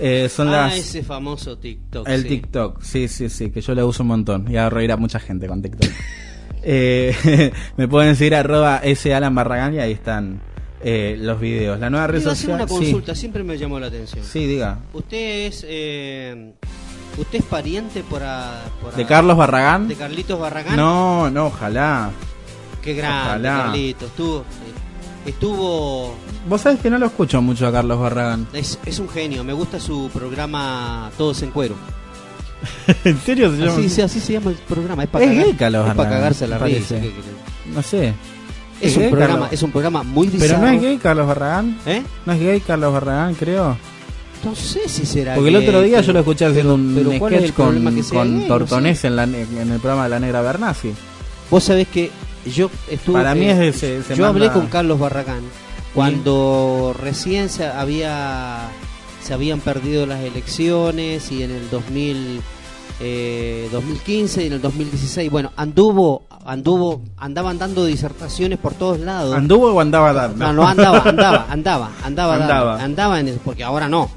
[0.00, 0.78] Eh, son ah, las...
[0.78, 2.08] ese famoso TikTok.
[2.08, 2.28] El sí.
[2.28, 5.20] TikTok, sí, sí, sí, que yo le uso un montón y hago reír a mucha
[5.20, 5.92] gente con TikTok.
[6.70, 8.82] Eh, me pueden seguir arroba
[9.14, 10.38] Alan Barragán y ahí están
[10.82, 11.80] eh, los videos.
[11.80, 12.56] La nueva red social.
[12.56, 12.74] una sí.
[12.74, 14.22] consulta, siempre me llamó la atención.
[14.22, 14.78] Sí, diga.
[14.92, 16.52] ¿Usted es eh,
[17.16, 19.88] usted es pariente por, a- por a- ¿De Carlos Barragán?
[19.88, 20.76] de Carlitos Barragán?
[20.76, 22.10] No, no, ojalá.
[22.82, 23.62] Qué grande, Ojalá.
[23.64, 24.10] Carlitos.
[24.10, 24.44] Estuvo
[25.26, 26.14] estuvo
[26.48, 28.46] Vos sabés que no lo escucho mucho a Carlos Barragán.
[28.52, 31.76] es, es un genio, me gusta su programa Todos en cuero.
[33.04, 33.72] ¿En serio se llama?
[33.72, 36.10] Así, sí, así se llama el programa, es para Es cagar- gay, Carlos es para
[36.10, 36.96] cagarse la risa.
[37.74, 38.14] No sé.
[38.80, 39.48] Es un programa, Carlos?
[39.52, 40.62] es un programa muy Pero bizarro.
[40.62, 41.78] no es gay Carlos Barragán.
[41.86, 42.02] ¿Eh?
[42.26, 43.76] No es gay Carlos Barragán, creo.
[44.44, 47.18] No sé si será Porque el otro día pero- yo lo escuché haciendo un pero
[47.18, 47.84] ¿cuál es sketch con, con
[48.38, 48.42] gay?
[48.42, 49.08] No Tortonés sé.
[49.08, 49.34] en, la, en
[49.72, 50.92] el programa de La Negra Bernasi.
[51.50, 52.10] Vos sabés que
[52.46, 53.14] yo estuve.
[53.14, 55.40] Para mí eh, es de- se- se yo hablé con Carlos Barragán
[55.92, 58.68] cuando recién se había
[59.22, 62.40] se habían perdido las elecciones y en el 2000
[63.00, 69.34] eh, 2015 y en el 2016 bueno anduvo anduvo andaban dando disertaciones por todos lados
[69.36, 70.44] ¿Anduvo o andaba dando?
[70.46, 72.82] no no andaba andaba andaba andaba dando, Andaba.
[72.82, 74.10] andaba en eso, porque ahora no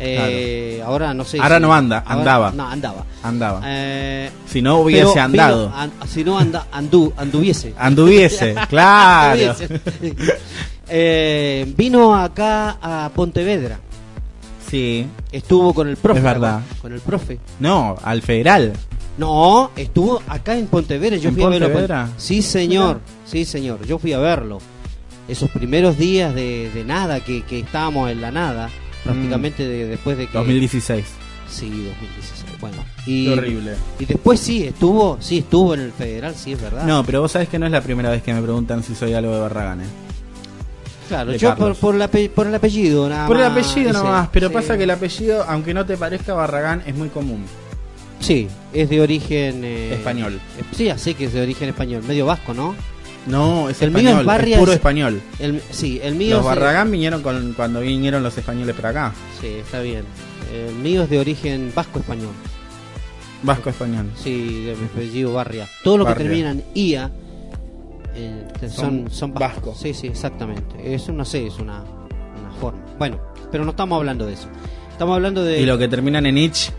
[0.00, 2.52] Eh, ahora no sé Ahora si- no anda, ahora- andaba.
[2.52, 3.60] no andaba Andaba.
[3.66, 5.72] Eh, si no hubiese pero andado.
[5.74, 7.74] an- si no anda, andu, anduviese.
[7.76, 9.32] Anduviese, claro.
[9.50, 9.80] Anduviese.
[10.90, 13.78] Eh, vino acá a Pontevedra.
[14.70, 15.06] Sí.
[15.32, 16.18] Estuvo con el profe.
[16.18, 16.60] Es verdad.
[16.82, 17.38] Con el profe.
[17.60, 18.72] No, al federal.
[19.16, 21.16] No, estuvo acá en Pontevedra.
[21.16, 21.66] Yo ¿En fui a verlo.
[21.68, 22.08] Pontevedra?
[22.16, 23.00] Sí, señor.
[23.26, 23.84] Sí, señor.
[23.86, 24.58] Yo fui a verlo.
[25.26, 28.70] Esos primeros días de, de nada, que, que estábamos en la nada,
[29.04, 30.38] prácticamente de- después de que...
[30.38, 31.04] 2016.
[31.50, 32.60] Sí, 2016.
[32.60, 32.76] Bueno.
[33.06, 33.74] Y, Qué horrible.
[33.98, 36.84] Y después sí, estuvo, sí, estuvo en el federal, sí, es verdad.
[36.84, 39.14] No, pero vos sabés que no es la primera vez que me preguntan si soy
[39.14, 39.80] algo de Barragán.
[39.82, 39.84] ¿eh?
[41.08, 43.98] Claro, yo por, por, el ape- por el apellido, nada Por el más, apellido ese,
[43.98, 44.54] nomás, pero sí.
[44.54, 47.44] pasa que el apellido, aunque no te parezca Barragán, es muy común.
[48.20, 49.62] Sí, es de origen...
[49.64, 50.34] eh, Español.
[50.58, 52.74] eh, Sí, así que es de origen español, medio vasco, ¿no?
[53.26, 55.20] No, es El mío español, es Barrias- es puro español.
[55.38, 59.12] El, sí, el mío Los es Barragán vinieron con, cuando vinieron los españoles para acá.
[59.40, 60.04] Sí, está bien.
[60.52, 62.32] El mío es de origen vasco-español.
[63.42, 64.10] Vasco español.
[64.16, 65.68] Sí, de mi apellido Barria.
[65.84, 67.10] Todo lo que termina en IA
[68.18, 69.78] eh, son, Son vascos.
[69.78, 70.94] Sí, sí, exactamente.
[70.94, 72.80] Eso no sé, es una, una forma.
[72.98, 73.18] Bueno,
[73.50, 74.48] pero no estamos hablando de eso.
[74.90, 75.60] Estamos hablando de...
[75.60, 76.70] Y lo que terminan en Ich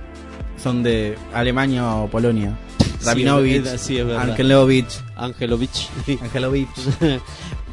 [0.61, 2.57] son de Alemania o Polonia.
[3.05, 4.29] Rabinovich, sí, verdad.
[4.31, 4.99] Angelovich.
[5.15, 5.89] Angelovich.
[6.21, 6.69] Angelovich.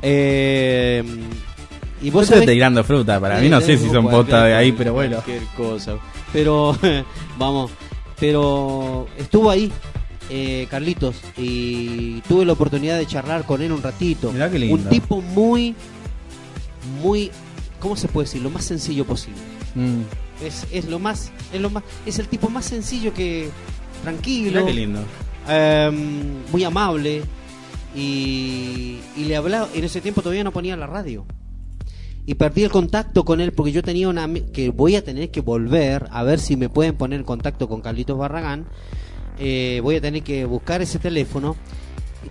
[0.03, 1.03] eh,
[2.03, 4.73] y vos estás tirando fruta, para mí Eh, no sé si son posta de ahí,
[4.73, 5.17] pero bueno.
[5.17, 5.97] Cualquier cosa.
[6.33, 6.77] Pero,
[7.39, 7.71] vamos,
[8.21, 9.73] pero estuvo ahí
[10.31, 14.33] eh, Carlitos y tuve la oportunidad de charlar con él un ratito.
[14.33, 14.75] Mirá qué lindo.
[14.75, 15.75] Un tipo muy,
[17.03, 17.31] muy,
[17.81, 18.43] ¿cómo se puede decir?
[18.43, 19.41] Lo más sencillo posible.
[19.75, 20.03] Mm.
[20.45, 23.49] Es, es lo más, es lo más, es el tipo más sencillo que
[24.03, 24.61] tranquilo.
[24.61, 25.01] Mirá qué lindo.
[25.49, 27.23] Em, muy amable
[27.95, 31.25] y, y le hablaba en ese tiempo todavía no ponía la radio
[32.27, 35.41] y perdí el contacto con él porque yo tenía una que voy a tener que
[35.41, 38.67] volver a ver si me pueden poner en contacto con Carlitos Barragán
[39.39, 41.57] Eh, voy a tener que buscar ese teléfono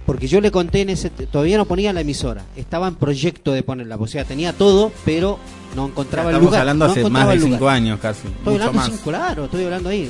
[0.05, 3.63] porque yo le conté en ese todavía no ponía la emisora estaba en proyecto de
[3.63, 5.39] ponerla o sea tenía todo pero
[5.75, 8.27] no encontraba el Estamos lugar hablando no hace más de cinco años casi.
[8.27, 8.85] Estoy mucho hablando más.
[8.87, 10.09] cinco, claro, estoy hablando ahí.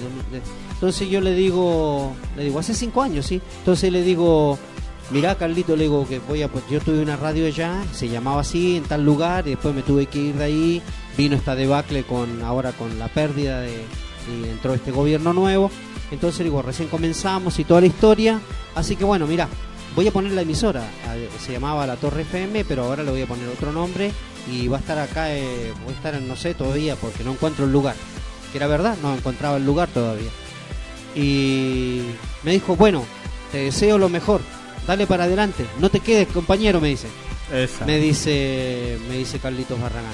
[0.74, 3.42] Entonces yo le digo, le digo, hace cinco años, sí.
[3.60, 4.60] Entonces le digo,
[5.10, 8.42] mirá Carlito, le digo que voy a, pues yo tuve una radio allá, se llamaba
[8.42, 10.82] así, en tal lugar, y después me tuve que ir de ahí,
[11.18, 15.72] vino esta debacle con, ahora con la pérdida de, y entró este gobierno nuevo.
[16.16, 18.40] Entonces digo, recién comenzamos y toda la historia.
[18.74, 19.48] Así que bueno, mira,
[19.96, 20.82] voy a poner la emisora.
[20.82, 24.12] a- Se llamaba La Torre FM, pero ahora le voy a poner otro nombre
[24.52, 27.32] y va a estar acá, eh, voy a estar en no sé todavía porque no
[27.34, 27.96] encuentro el lugar.
[28.52, 30.30] Que era verdad, no encontraba el lugar todavía.
[31.16, 32.02] Y
[32.44, 33.04] me dijo, bueno,
[33.52, 34.42] te deseo lo mejor,
[34.88, 37.08] dale para adelante, no te quedes compañero, me dice.
[37.54, 37.86] Esa.
[37.86, 40.14] Me dice, me dice Carlitos Barragán.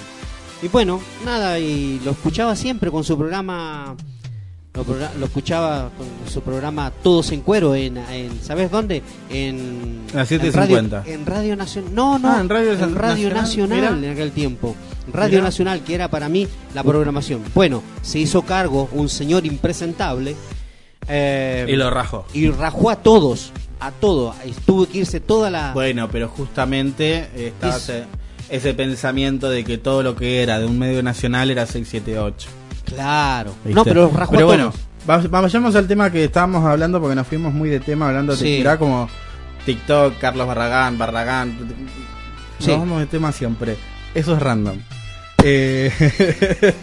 [0.61, 3.95] Y bueno, nada, y lo escuchaba siempre con su programa,
[4.73, 4.83] lo,
[5.19, 9.01] lo escuchaba con su programa Todos en Cuero, en, en ¿sabes dónde?
[9.29, 10.99] En, La en 750.
[11.01, 11.93] Radio, en Radio Nacional.
[11.95, 14.75] No, no, Ah, en Radio en Radio Nacional, en aquel tiempo.
[15.11, 15.43] Radio Mira.
[15.43, 17.41] Nacional, que era para mí la programación.
[17.53, 20.35] Bueno, se hizo cargo un señor impresentable.
[21.07, 22.25] eh, Y lo rajó.
[22.33, 24.33] y rajó a todos, a todo.
[24.65, 25.73] Tuvo que irse toda la.
[25.73, 28.03] Bueno, pero justamente estaba Es- ese,
[28.49, 32.47] ese pensamiento de que todo lo que era de un medio nacional era 678.
[32.93, 33.53] Claro.
[33.63, 33.73] ¿viste?
[33.73, 34.73] No, pero Pero bueno,
[35.05, 38.63] vayamos al tema que estábamos hablando porque nos fuimos muy de tema hablando de Sí.
[38.79, 39.07] como
[39.65, 41.57] TikTok, Carlos Barragán, Barragán.
[41.59, 42.71] Nos Sí.
[42.71, 43.75] vamos de tema siempre.
[44.13, 44.77] Eso es random.
[45.43, 45.91] Eh,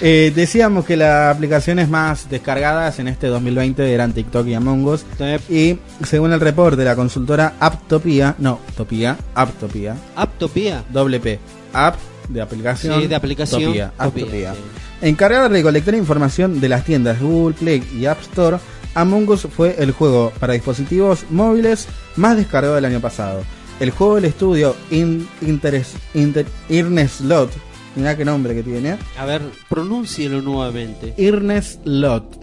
[0.00, 5.04] eh, decíamos que las aplicaciones más descargadas en este 2020 eran TikTok y Among Us.
[5.50, 10.84] Y según el report de la consultora Aptopia, no, Topia, Aptopia, Aptopía.
[10.90, 11.38] doble P,
[11.72, 11.96] App
[12.28, 14.54] de aplicación, Sí, de aplicación, Topia, Topia, Aptopia.
[14.54, 14.60] sí.
[15.02, 18.58] Encargada de recolectar información de las tiendas Google Play y App Store,
[18.94, 23.42] Among Us fue el juego para dispositivos móviles más descargado del año pasado.
[23.78, 27.50] El juego del estudio In, Interes- Inter- Irnes Lot,
[27.96, 29.40] mirá qué nombre que tiene, A ver,
[29.70, 31.14] pronúncielo nuevamente.
[31.16, 32.38] Irnes Lot.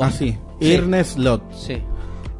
[0.00, 0.66] Así, Sí.
[0.66, 1.42] Irnes Lot.
[1.54, 1.78] Sí.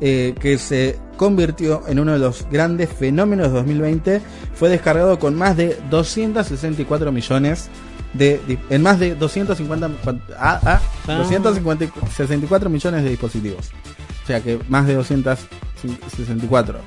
[0.01, 4.21] eh, que se convirtió en uno de los grandes fenómenos de 2020,
[4.55, 7.71] fue descargado con más de 264 millones de,
[8.15, 11.13] di- en más de 250 cuan- ah, ah, Ah.
[11.19, 13.71] 264 millones de dispositivos.
[14.23, 16.79] O sea que más de 264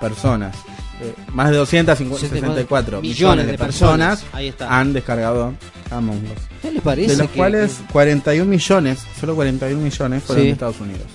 [0.00, 0.54] personas,
[1.00, 4.78] eh, más de 264 millones de personas Ahí está.
[4.78, 5.54] han descargado
[5.90, 6.42] Among Us.
[6.62, 7.12] ¿Qué le parece?
[7.12, 10.46] De los que- cuales 41 millones, solo 41 millones fueron Sí.
[10.48, 11.06] de Estados Unidos.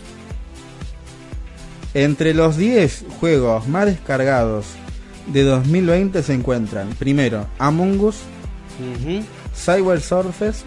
[1.94, 4.66] Entre los 10 juegos más descargados
[5.28, 8.16] de 2020 se encuentran, primero, Among Us,
[8.80, 9.24] Ujú.
[9.56, 10.64] Cyber Surface,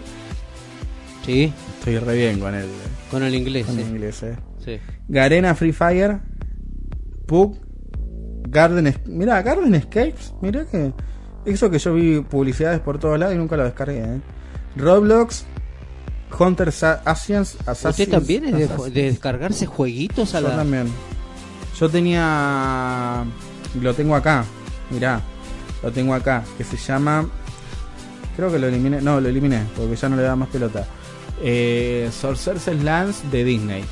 [1.25, 2.67] Sí, estoy re bien con el,
[3.09, 3.65] con el inglés.
[3.65, 4.35] con el inglés, eh.
[4.63, 4.77] Sí.
[5.07, 6.19] Garena Free Fire,
[7.25, 7.57] Pug,
[8.47, 10.93] Garden, mirá, Garden Escapes, mirá que
[11.45, 14.21] eso que yo vi publicidades por todos lados y nunca lo descargué, eh.
[14.75, 15.45] Roblox,
[16.37, 20.55] Hunter Sa- Assassins, ¿Usted también es de, descargarse jueguitos a Yo la...
[20.57, 20.87] también.
[21.79, 23.23] Yo tenía.
[23.81, 24.43] Lo tengo acá.
[24.91, 25.21] Mirá.
[25.83, 26.43] Lo tengo acá.
[26.57, 27.29] Que se llama.
[28.35, 29.01] Creo que lo eliminé.
[29.01, 29.63] No, lo eliminé.
[29.75, 30.85] Porque ya no le da más pelota.
[31.41, 33.83] Eh, Sorcerer's Lance de Disney.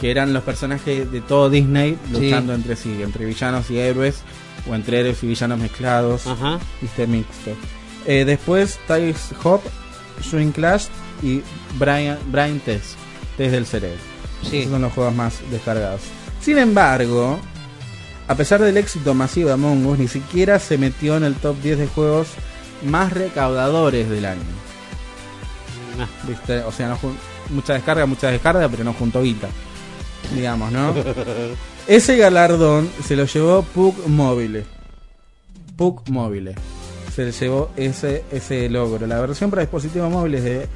[0.00, 3.02] Que eran los personajes de todo Disney luchando entre sí.
[3.02, 4.22] Entre villanos y héroes.
[4.68, 6.26] O entre héroes y villanos mezclados.
[6.26, 6.58] Ajá.
[6.80, 7.50] Viste, mixto.
[8.06, 9.60] Eh, después Tice Hop,
[10.20, 10.86] Swing Clash
[11.22, 11.42] y
[11.78, 12.96] Brian, Brian Test.
[13.36, 13.98] Test del cerebro.
[14.42, 14.58] Sí.
[14.58, 16.00] Esos son los juegos más descargados.
[16.40, 17.38] Sin embargo,
[18.26, 21.56] a pesar del éxito masivo de Among Us, ni siquiera se metió en el top
[21.62, 22.28] 10 de juegos
[22.84, 24.40] más recaudadores del año.
[26.00, 26.58] Ah, ¿Viste?
[26.60, 26.98] O sea, no
[27.50, 29.48] mucha descarga, mucha descarga, pero no junto guita.
[30.34, 30.94] Digamos, ¿no?
[31.86, 34.64] Ese galardón se lo llevó Pug Mobile.
[35.76, 36.54] Pug Mobile.
[37.14, 39.06] Se le llevó ese, ese logro.
[39.06, 40.66] La versión para dispositivos móviles de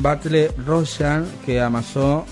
[0.00, 2.26] Battle Royale que amasó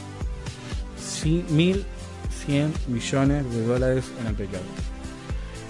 [1.01, 4.65] ci- 1.100 millones de dólares en el pecado.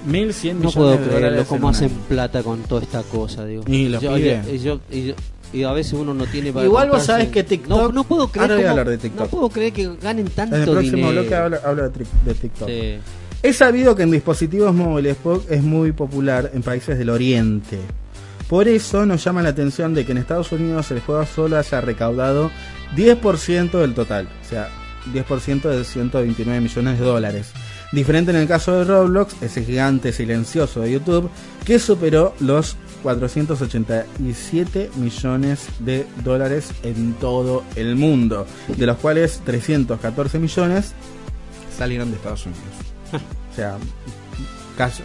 [0.06, 2.01] 1.100 No millones puedo de creerlo, cómo hacen año.
[2.09, 3.64] plata con toda esta cosa, digo.
[3.66, 4.22] Y los Yo- y
[4.59, 5.14] yo- y yo-
[5.52, 8.28] y a veces uno no tiene para Igual vos sabés que TikTok- No, no puedo
[8.28, 9.20] creer Ahora voy a hablar de TikTok.
[9.20, 11.12] No puedo creer que ganen tanto En el próximo dinero.
[11.22, 12.68] bloque hablo, hablo de, de TikTok.
[12.68, 12.94] Sí.
[13.43, 15.16] Es sabido que en dispositivos móviles
[15.51, 17.78] es muy popular en países del Oriente.
[18.48, 21.81] Por eso nos llama la atención de que en Estados Unidos el juego solo haya
[21.81, 22.51] recaudado
[22.97, 24.68] 10% del total, o sea,
[25.12, 27.52] 10% de 129 millones de dólares.
[27.95, 31.31] Diferente en el caso de Roblox, ese gigante silencioso de YouTube,
[31.65, 38.47] que superó los 487 millones de dólares en todo el mundo,
[38.77, 40.93] de los cuales 314 millones
[41.77, 42.65] salieron de Estados Unidos.
[43.53, 43.77] o sea,
[44.77, 45.03] casi,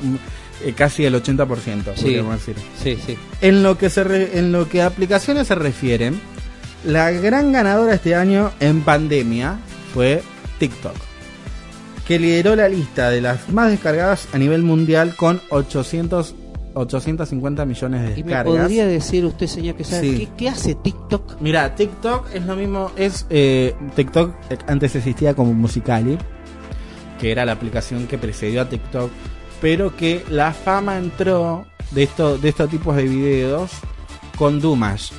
[0.65, 2.01] eh, casi el 80%, Sí.
[2.01, 2.55] podríamos decir.
[2.81, 3.17] Sí, sí.
[3.41, 6.13] En lo que se re- en lo que a aplicaciones se refiere,
[6.85, 9.59] la gran ganadora este año en pandemia
[9.93, 10.23] fue
[10.59, 10.95] TikTok,
[12.09, 16.33] que lideró la lista de las más descargadas a nivel mundial con 800
[16.73, 18.61] 850 millones de ¿Y me descargas.
[18.61, 20.17] podría decir usted, señor, que sabe Sí.
[20.17, 21.39] ¿qué, qué hace TikTok?
[21.39, 26.17] Mira, TikTok es lo mismo, es eh, TikTok eh, antes existía como Musicali,
[27.19, 29.11] que era la aplicación que precedió a TikTok,
[29.61, 33.69] pero que la fama entró de esto, de estos tipos de videos
[34.35, 35.11] con Dumash.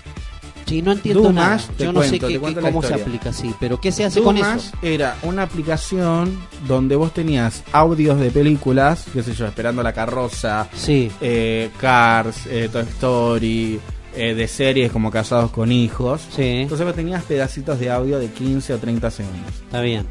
[0.71, 1.35] Sí, no entiendo Dumash,
[1.67, 1.75] nada.
[1.79, 4.71] Yo no cuento, sé qué, cómo se aplica así, pero ¿qué se hace con eso?
[4.83, 6.39] era una aplicación
[6.69, 11.11] donde vos tenías audios de películas, qué sé yo, Esperando la carroza, Sí.
[11.21, 13.81] eh, Cars, eh, Toy Story,
[14.15, 16.23] eh, de series como Casados con Hijos.
[16.35, 19.53] Sí, Entonces vos tenías pedacitos de audio de 15 o 30 segundos.
[19.65, 20.07] está bien.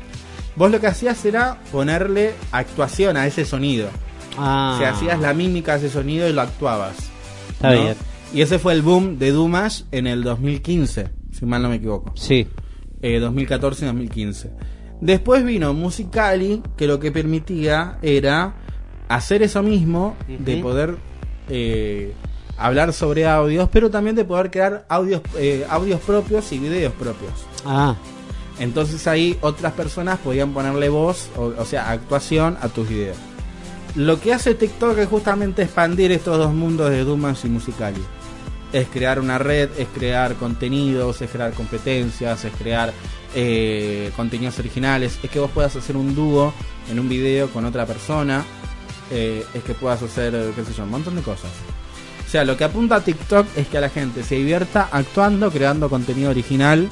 [0.57, 3.87] Vos lo que hacías era ponerle actuación a ese sonido.
[4.37, 6.97] Ah, O sea, hacías la mímica a ese sonido y lo actuabas.
[7.51, 7.81] Está ¿no?
[7.81, 7.95] bien.
[8.33, 12.11] Y ese fue el boom de Dumash en el 2015, si mal no me equivoco.
[12.15, 12.47] Sí.
[13.01, 14.51] Eh, 2014 y 2015.
[15.01, 18.55] Después vino Musicali, que lo que permitía era
[19.07, 20.97] hacer eso mismo, de poder
[21.47, 22.13] eh,
[22.57, 27.31] hablar sobre audios, pero también de poder crear audios, eh, audios propios y videos propios.
[27.65, 27.95] Ah,
[28.59, 33.17] Entonces ahí otras personas podían ponerle voz, o, o sea, actuación a tus videos.
[33.95, 38.01] Lo que hace TikTok es justamente expandir estos dos mundos de Dumas y Musicali.
[38.73, 42.93] Es crear una red, es crear contenidos, es crear competencias, es crear
[43.35, 46.53] eh, contenidos originales, es que vos puedas hacer un dúo
[46.89, 48.43] en un video con otra persona,
[49.11, 51.51] eh, es que puedas hacer, qué sé yo, un montón de cosas.
[52.27, 55.49] O sea, lo que apunta a TikTok es que a la gente se divierta actuando,
[55.51, 56.87] creando contenido original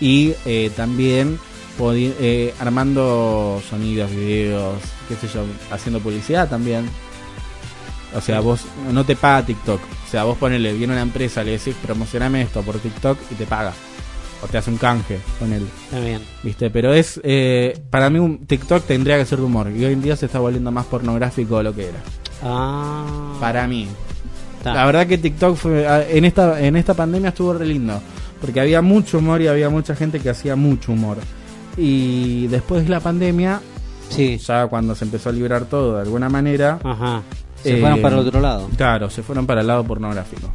[0.00, 1.38] y eh, también
[1.78, 4.78] eh, armando sonidos, videos,
[5.08, 6.88] qué sé yo, haciendo publicidad también.
[8.16, 8.62] O sea, vos
[8.92, 9.80] no te paga TikTok.
[10.06, 13.44] O sea, vos ponele, viene una empresa, le decís promocioname esto por TikTok y te
[13.46, 13.72] paga.
[14.42, 15.66] O te hace un canje con él.
[15.84, 16.22] Está bien.
[16.42, 16.70] ¿Viste?
[16.70, 17.20] Pero es.
[17.24, 19.70] eh, para mí, un TikTok tendría que ser de humor.
[19.70, 21.98] Y hoy en día se está volviendo más pornográfico de lo que era.
[22.42, 23.34] Ah.
[23.40, 23.88] Para mí.
[24.64, 25.86] La verdad que TikTok fue.
[26.16, 28.00] En esta, en esta pandemia estuvo re lindo.
[28.40, 31.16] Porque había mucho humor y había mucha gente que hacía mucho humor.
[31.76, 33.60] Y después de la pandemia.
[34.10, 34.38] Sí.
[34.38, 36.78] Ya cuando se empezó a liberar todo de alguna manera.
[36.84, 37.22] Ajá.
[37.62, 38.68] Se fueron para el otro lado.
[38.76, 40.50] Claro, se fueron para el lado pornográfico.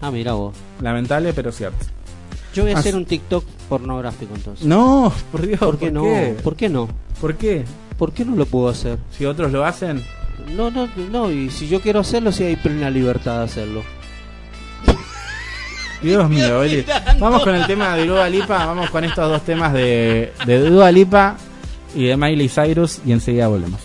[0.00, 0.54] Ah, mira vos.
[0.80, 1.84] Lamentable, pero cierto.
[2.54, 4.66] Yo voy a Ah, hacer un TikTok pornográfico entonces.
[4.66, 5.58] No, por Dios.
[5.60, 6.04] ¿Por qué no?
[6.42, 6.88] ¿Por qué no?
[7.20, 7.64] ¿Por qué?
[7.98, 8.98] ¿Por qué no lo puedo hacer?
[9.10, 10.02] Si otros lo hacen.
[10.54, 11.30] No, no, no.
[11.30, 13.82] Y si yo quiero hacerlo, sí hay plena libertad de hacerlo.
[16.02, 16.84] Dios mío, oye.
[17.18, 20.92] Vamos con el tema de Dua Lipa, vamos con estos dos temas de, de Dua
[20.92, 21.36] Lipa
[21.94, 23.80] y de Miley Cyrus y enseguida volvemos.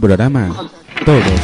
[0.00, 0.70] Programa,
[1.04, 1.39] todos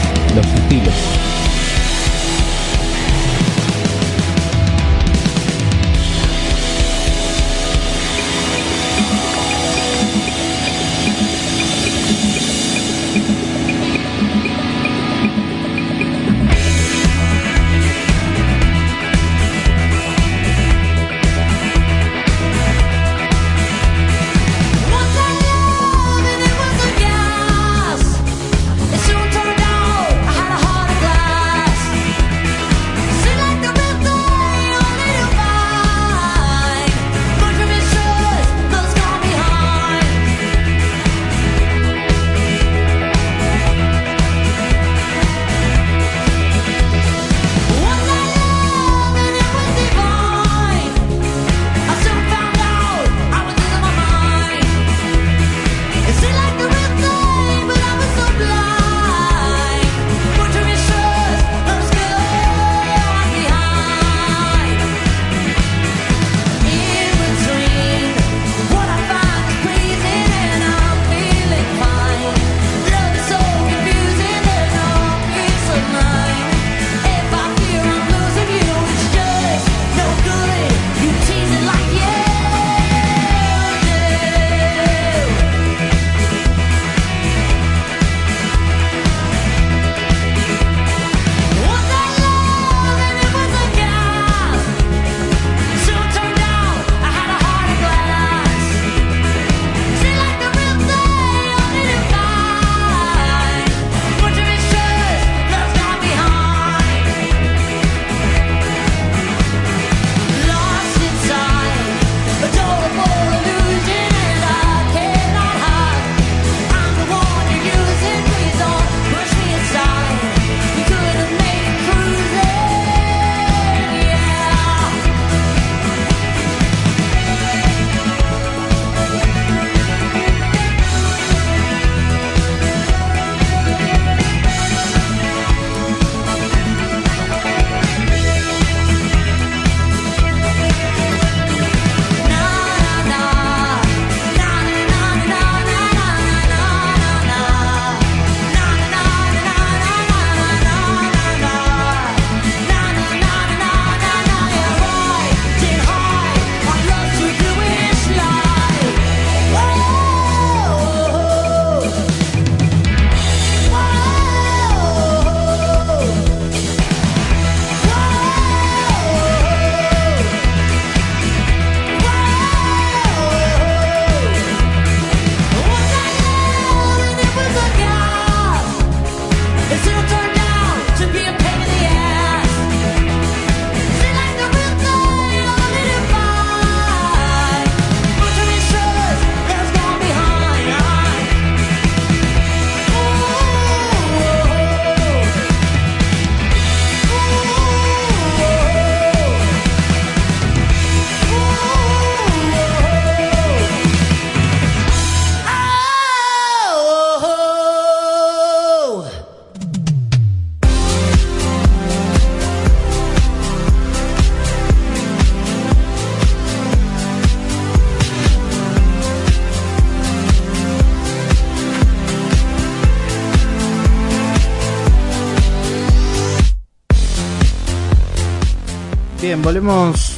[229.47, 230.17] volvemos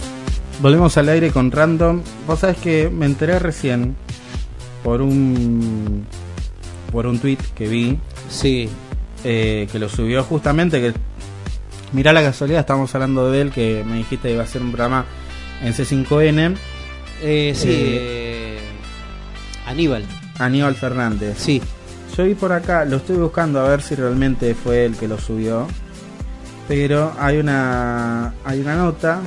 [0.63, 2.01] volvemos al aire con Random.
[2.27, 3.95] Vos sabés que me enteré recién
[4.83, 6.07] por un
[6.91, 7.99] por un tweet que vi.
[8.31, 8.71] Sí.
[9.25, 10.95] eh, que lo subió justamente que
[11.93, 14.73] mirá la casualidad, estábamos hablando de él que me dijiste que iba a ser un
[14.73, 15.05] programa
[15.63, 16.57] en C5N.
[17.21, 18.59] Eh, sí, Eh, eh,
[19.67, 20.05] Aníbal.
[20.39, 21.37] Aníbal Fernández.
[21.39, 21.61] Sí.
[22.17, 25.19] Yo vi por acá, lo estoy buscando a ver si realmente fue el que lo
[25.19, 25.67] subió.
[26.69, 29.21] Pero hay una hay una nota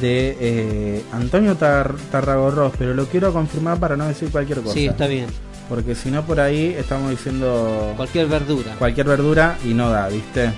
[0.00, 4.74] de eh, Antonio Tar- Tarragorros, pero lo quiero confirmar para no decir cualquier cosa.
[4.74, 5.26] Sí, está bien.
[5.68, 8.74] Porque si no por ahí estamos diciendo Cualquier verdura.
[8.78, 10.50] cualquier verdura y no da, ¿viste?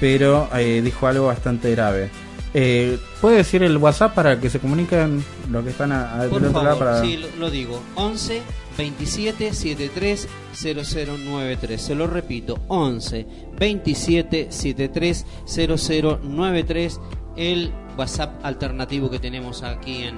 [0.00, 2.10] Pero eh, dijo algo bastante grave.
[2.54, 6.30] Eh, ¿Puede decir el WhatsApp para que se comuniquen los que están a, a- del
[6.30, 6.78] Por otro lado?
[6.78, 7.00] favor, Para...
[7.04, 7.80] sí, lo, lo digo.
[7.94, 8.42] 11
[8.78, 11.80] 27 73 0093.
[11.82, 12.58] Se lo repito.
[12.68, 13.26] 11
[13.58, 17.00] 27 73 0093.
[17.36, 20.14] El WhatsApp alternativo que tenemos aquí en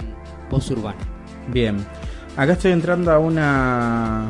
[0.51, 0.99] Voz Urbana.
[1.49, 1.85] Bien.
[2.37, 4.29] Acá estoy entrando a una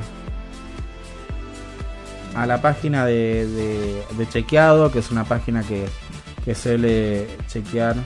[2.34, 5.86] a la página de, de- de chequeado, que es una página que,
[6.44, 7.96] que suele chequear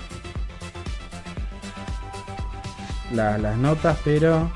[3.12, 4.50] la- las notas, pero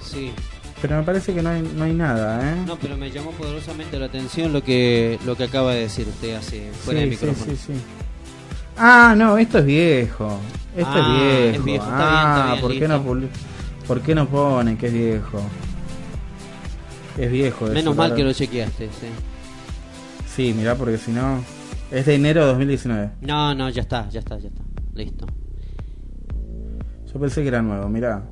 [0.00, 0.32] Sí.
[0.80, 2.56] Pero me parece que no hay, no hay nada, ¿eh?
[2.66, 6.34] No, pero me llamó poderosamente la atención lo que lo que acaba de decir usted
[6.36, 7.56] hace fuera Sí, de sí, micrófono.
[7.56, 7.72] sí, sí.
[8.76, 10.38] Ah, no, esto es viejo.
[10.76, 11.58] Esto Ah, es viejo.
[11.58, 13.28] es viejo, está bien, ah, está bien, ¿por, qué no,
[13.86, 15.40] ¿por qué no ponen que es viejo?
[17.18, 17.64] Es viejo.
[17.66, 18.16] eso, Menos mal claro.
[18.16, 19.06] que lo chequeaste, sí.
[20.36, 21.42] Sí, mirá, porque si no...
[21.90, 23.10] Es de enero de 2019.
[23.22, 24.62] No, no, ya está, ya está, ya está.
[24.94, 25.26] Listo.
[27.12, 28.22] Yo pensé que era nuevo, mirá.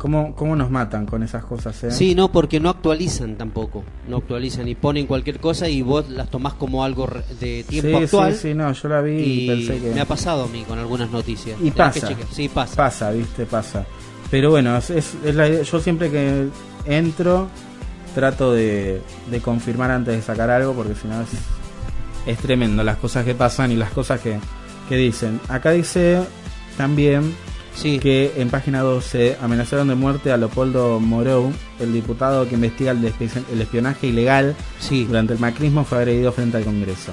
[0.00, 1.90] ¿Cómo, cómo nos matan con esas cosas, eh?
[1.90, 3.84] Sí, no, porque no actualizan tampoco.
[4.08, 7.06] No actualizan y ponen cualquier cosa y vos las tomás como algo
[7.38, 8.32] de tiempo sí, actual.
[8.32, 9.90] Sí, sí, no, yo la vi y, y pensé que...
[9.94, 11.58] me ha pasado a mí con algunas noticias.
[11.62, 12.08] Y pasa.
[12.08, 12.16] que.
[12.32, 12.76] Sí, pasa.
[12.76, 13.84] Pasa, viste, pasa.
[14.30, 15.62] Pero bueno, es, es- es la idea.
[15.64, 16.48] yo siempre que
[16.86, 17.48] entro
[18.14, 21.28] trato de, de confirmar antes de sacar algo porque si no es,
[22.26, 24.38] es tremendo las cosas que pasan y las cosas que,
[24.88, 25.38] que dicen.
[25.50, 26.22] Acá dice
[26.78, 27.34] también
[28.00, 33.04] que en página 12 amenazaron de muerte a Leopoldo Morou, el diputado que investiga el,
[33.60, 34.54] espionaje ilegal
[35.08, 37.12] durante el macrismo, fue agredido frente al Congreso.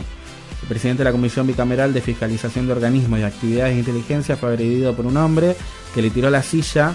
[0.62, 4.50] El presidente de la Comisión Bicameral de Fiscalización de Organismos y Actividades de Inteligencia fue
[4.50, 5.56] agredido por un hombre
[5.94, 6.94] que le tiró la silla.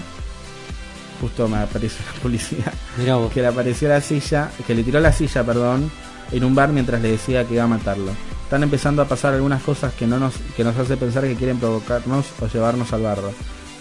[1.19, 2.73] Justo me apareció la publicidad.
[2.97, 3.31] Mirá vos.
[3.31, 5.89] Que le apareció la silla, que le tiró la silla, perdón,
[6.31, 8.11] en un bar mientras le decía que iba a matarlo.
[8.53, 11.57] Están empezando a pasar algunas cosas que no nos que nos hace pensar que quieren
[11.57, 13.31] provocarnos o llevarnos al barro.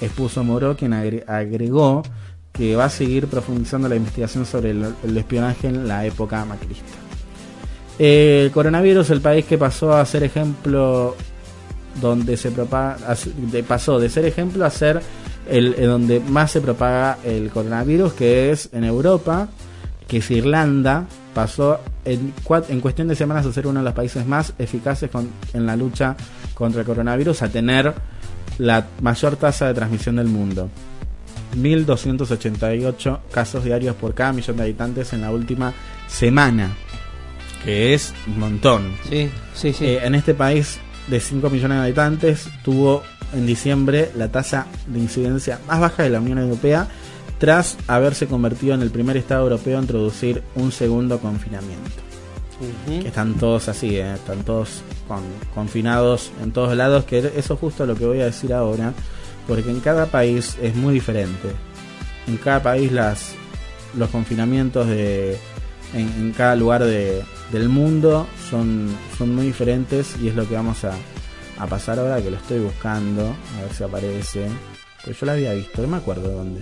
[0.01, 2.03] Expuso Moró, quien agre- agregó
[2.55, 6.87] que va a seguir profundizando la investigación sobre el, espionaje en la época macrista.
[7.99, 11.17] El coronavirus, el país que pasó a ser ejemplo
[12.01, 12.97] donde se propaga,
[13.69, 15.03] pasó de ser ejemplo a ser
[15.51, 19.49] el, el donde más se propaga el coronavirus, que es en Europa,
[20.09, 21.05] que es Irlanda,
[21.35, 22.33] pasó en,
[22.69, 25.77] en cuestión de semanas a ser uno de los países más eficaces con- en la
[25.77, 26.17] lucha
[26.55, 27.93] contra el coronavirus, a tener
[28.59, 30.69] la mayor tasa de transmisión del mundo.
[31.57, 35.73] 1.288 casos diarios por cada millón de habitantes en la última
[36.09, 36.71] semana,
[37.65, 38.93] que es un montón.
[39.09, 39.85] Sí, sí, sí.
[39.87, 43.03] Eh, en este país de 5 millones de habitantes tuvo
[43.35, 46.87] en diciembre la tasa de incidencia más baja de la Unión Europea
[47.43, 51.91] tras haberse convertido en el primer Estado europeo a introducir un segundo confinamiento.
[53.03, 57.59] Que están todos así, eh, están todos con- confinados en todos lados, que eso es
[57.61, 58.93] justo lo que voy a decir ahora,
[59.49, 61.49] porque en cada país es muy diferente.
[62.29, 63.35] En cada país las
[63.99, 65.37] los confinamientos de
[65.95, 68.89] en, en cada lugar de- del mundo son,
[69.19, 70.93] son muy diferentes y es lo que vamos a,
[71.59, 73.23] a pasar ahora que lo estoy buscando,
[73.59, 74.47] a ver si aparece.
[75.05, 76.61] Pues yo lo había visto, no me acuerdo de dónde.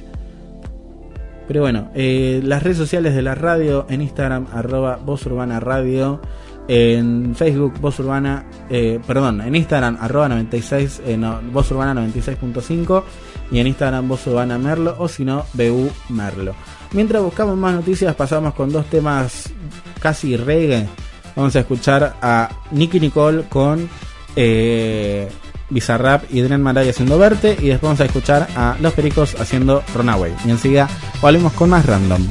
[1.51, 6.21] Pero bueno, eh, las redes sociales de la radio, en Instagram, arroba Voz Urbana Radio,
[6.69, 13.03] en Facebook, Voz Urbana, eh, perdón, en Instagram, arroba 96, eh, no, Voz Urbana 96.5
[13.51, 16.55] y en Instagram, Voz Urbana Merlo o si no, BU Merlo.
[16.93, 19.53] Mientras buscamos más noticias, pasamos con dos temas
[19.99, 20.87] casi reggae.
[21.35, 23.89] Vamos a escuchar a Nicky Nicole con
[24.37, 25.29] eh,
[25.71, 29.83] Bizarrap y Dren Maray haciendo Verte y después vamos a escuchar a Los Pericos haciendo
[29.95, 30.35] Runaway.
[30.45, 30.89] Y enseguida
[31.23, 32.23] volvemos con más random.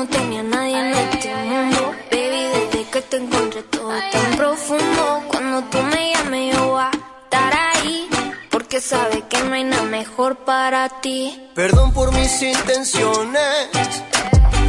[0.00, 1.94] No tenía nadie en este mundo.
[2.10, 5.22] Baby, desde que te encontré todo es tan profundo.
[5.28, 6.90] Cuando tú me llames, yo voy a
[7.24, 8.08] estar ahí.
[8.50, 11.50] Porque sabes que no hay nada mejor para ti.
[11.54, 13.68] Perdón por mis intenciones.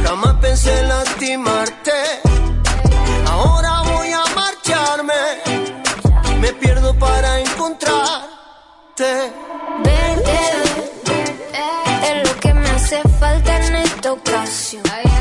[0.04, 1.98] Jamás pensé lastimarte.
[3.30, 5.22] Ahora voy a marcharme.
[6.40, 9.10] Me pierdo para encontrarte.
[9.84, 10.38] Verte
[12.08, 15.11] es lo que me hace falta en esta ocasión.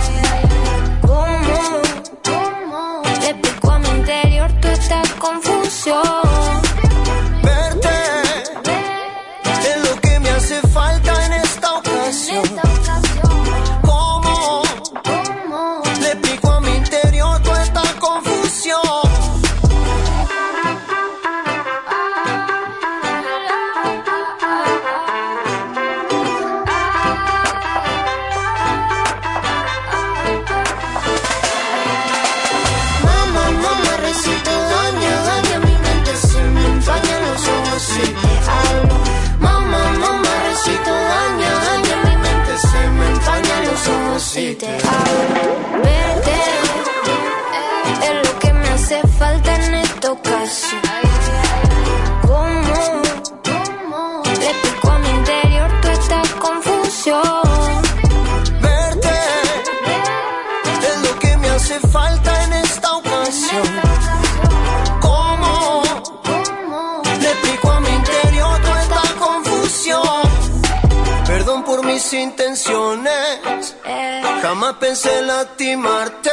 [74.52, 76.30] Jamás pensé lastimarte.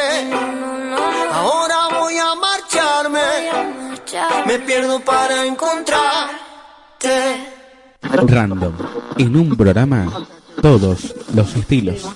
[1.32, 3.20] Ahora voy a marcharme.
[4.44, 7.14] Me pierdo para encontrarte.
[8.02, 8.74] Random.
[9.18, 10.26] En un programa,
[10.60, 12.08] todos los estilos.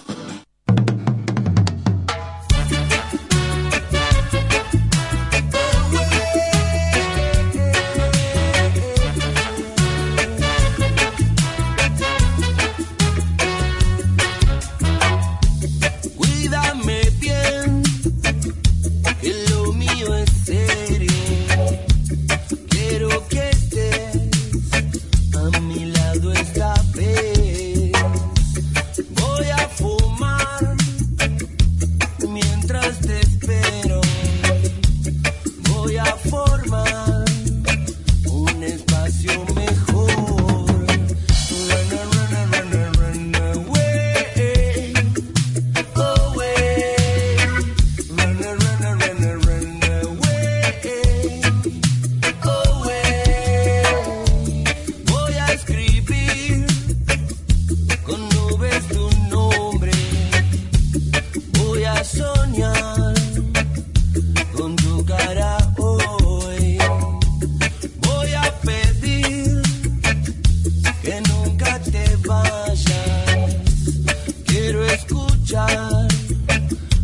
[74.72, 76.08] quiero escuchar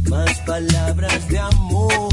[0.09, 2.08] más palabras de amor.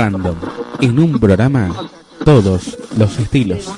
[0.00, 0.34] random.
[0.80, 1.68] En un programa,
[2.24, 3.68] todos los estilos.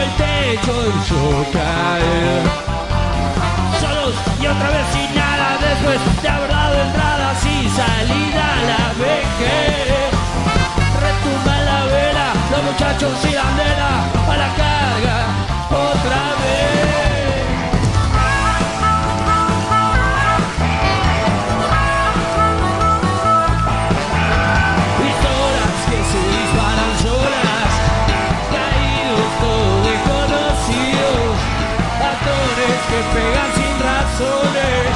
[0.00, 2.42] El techo hizo caer.
[3.80, 10.10] Solos y otra vez sin nada después de haber dado entradas y salida la vejez.
[11.00, 13.90] Retumba la vela, los muchachos y la bandera
[14.28, 15.26] a la carga
[15.70, 16.31] otra vez.
[32.92, 34.92] Que pegan sin razones,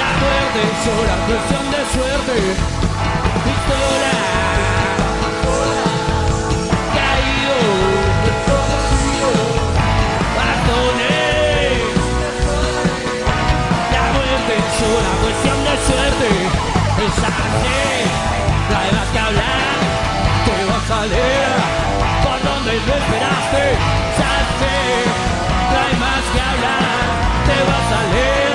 [0.00, 2.36] la muerte es sola cuestión de suerte.
[3.44, 4.16] Pistola,
[8.24, 9.48] desconocidos,
[10.48, 11.76] actores,
[13.94, 16.28] la muerte es sola cuestión de suerte.
[17.04, 17.82] Es así,
[18.70, 19.76] no hay más que hablar,
[20.46, 21.56] te vas a leer
[22.24, 23.62] por donde lo esperaste.
[23.72, 25.35] Es
[27.88, 28.52] te vas a leer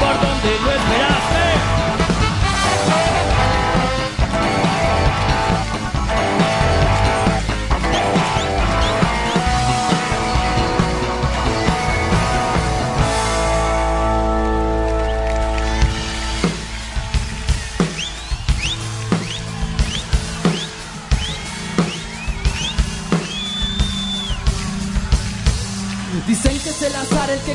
[0.00, 1.03] por donde lo esperaste.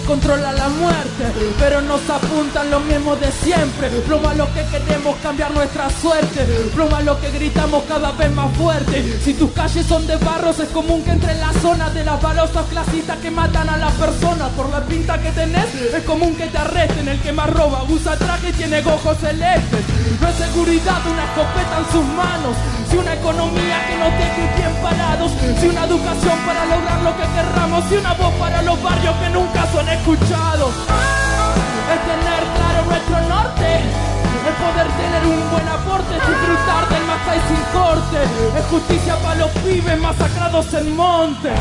[0.09, 1.23] Controla la muerte,
[1.59, 3.91] pero nos apuntan lo mismo de siempre.
[4.35, 6.47] Lo que queremos cambiar nuestra suerte,
[7.05, 9.19] lo que gritamos cada vez más fuerte.
[9.23, 12.19] Si tus calles son de barros, es común que entre en la zona de las
[12.19, 15.75] balosas clasistas que matan a las personas por la pinta que tenés.
[15.75, 19.81] Es común que te arresten, el que más roba usa traje y tiene ojos celestes.
[20.19, 22.55] No es seguridad una escopeta en sus manos,
[22.89, 27.27] si una economía que nos deje bien parados, si una educación para lograr lo que
[27.33, 30.73] querramos, si una voz para los barrios que nunca son escuchados.
[31.93, 33.67] Es tener claro nuestro norte,
[34.49, 38.17] es poder tener un buen aporte, disfrutar del Masai sin corte,
[38.57, 41.51] es justicia para los pibes masacrados en monte.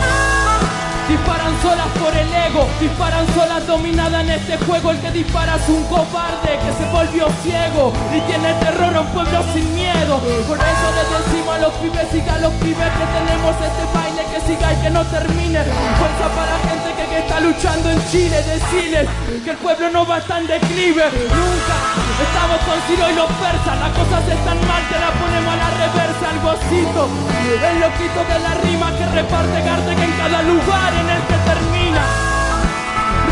[1.09, 4.91] Disparan solas por el ego, disparan solas dominada en este juego.
[4.91, 9.07] El que dispara es un cobarde que se volvió ciego y tiene terror a un
[9.09, 10.21] pueblo sin miedo.
[10.47, 14.23] Por eso les decimos a los pibes, siga a los pibes que tenemos este baile
[14.29, 15.65] que siga y que no termine.
[15.97, 19.09] Fuerza para gente que, está luchando en Chile, decirles
[19.45, 21.05] que el pueblo no va a en declive.
[21.09, 21.77] Nunca
[22.21, 25.71] estamos con Ciro y los persas, las cosas están mal, te la ponemos a la
[25.73, 27.09] reversa, al gocito.
[27.49, 31.39] El loquito de la rima que reparte Garte que en cada lugar en el que
[31.49, 32.03] termina.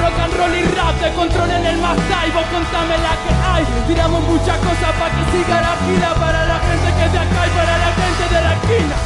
[0.01, 1.97] Rock and roll y rap te controlen el más
[2.35, 3.65] vos contame la que hay.
[3.87, 7.47] Tiramos muchas cosas para que siga la gira para la gente que es de acá
[7.47, 8.97] y para la gente de la esquina.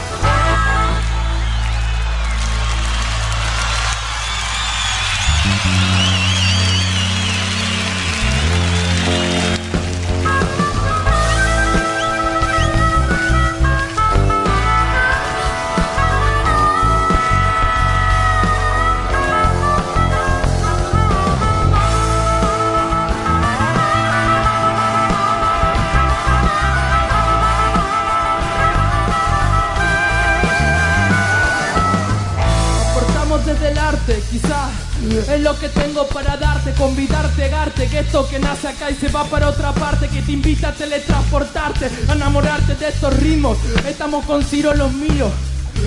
[35.29, 39.09] Es lo que tengo para darte, convidarte, garte, que esto que nace acá y se
[39.09, 43.59] va para otra parte, que te invita a teletransportarte, a enamorarte de estos ritmos.
[43.87, 45.31] Estamos con Ciro los míos.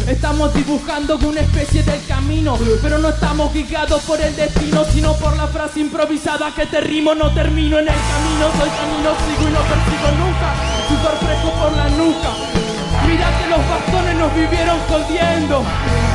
[0.08, 5.38] Estamos dibujando una especie del camino, pero no estamos guiados por el destino, sino por
[5.38, 9.54] la frase improvisada que te rimo, no termino en el camino, soy camino, sigo y
[9.54, 10.54] no persigo nunca,
[10.90, 12.64] sudor fresco por la nuca.
[13.08, 15.64] Mira que los bastones nos vivieron jodiendo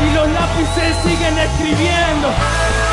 [0.02, 2.87] y los lápices siguen escribiendo.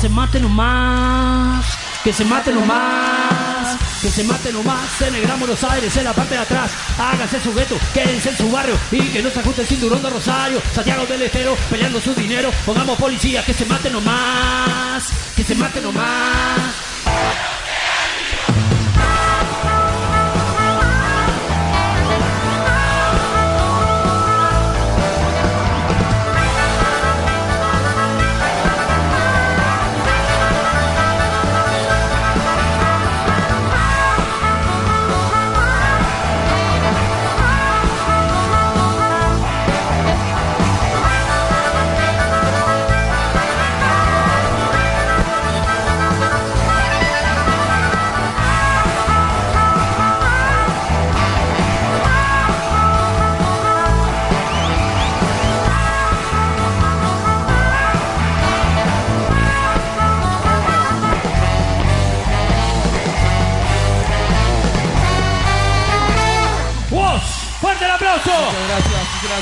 [0.00, 1.66] Se mate nomás,
[2.04, 3.76] que se mate nomás.
[4.00, 6.70] que se mate nomás en el Gran Buenos Aires, en la parte de atrás.
[6.98, 10.10] Háganse su gueto, quédense en su barrio y que no se ajuste el cinturón de
[10.10, 10.62] Rosario.
[10.72, 12.50] Santiago del Estero, peleando su dinero.
[12.64, 16.67] Pongamos policía, que se mate nomás, que se mate nomás.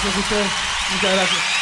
[0.07, 0.47] Gracias, muchas gracias a usted.
[0.93, 1.57] Muchas gracias.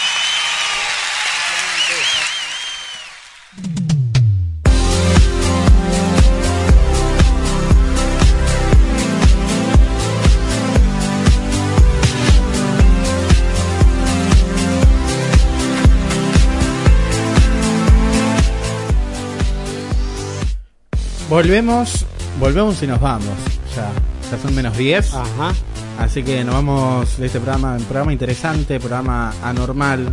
[21.28, 22.06] Volvemos,
[22.38, 23.26] volvemos y nos vamos.
[23.74, 23.90] Ya,
[24.30, 25.14] ya son menos 10.
[25.14, 25.52] Ajá.
[25.98, 30.12] Así que nos vamos de este programa, un programa interesante, programa anormal,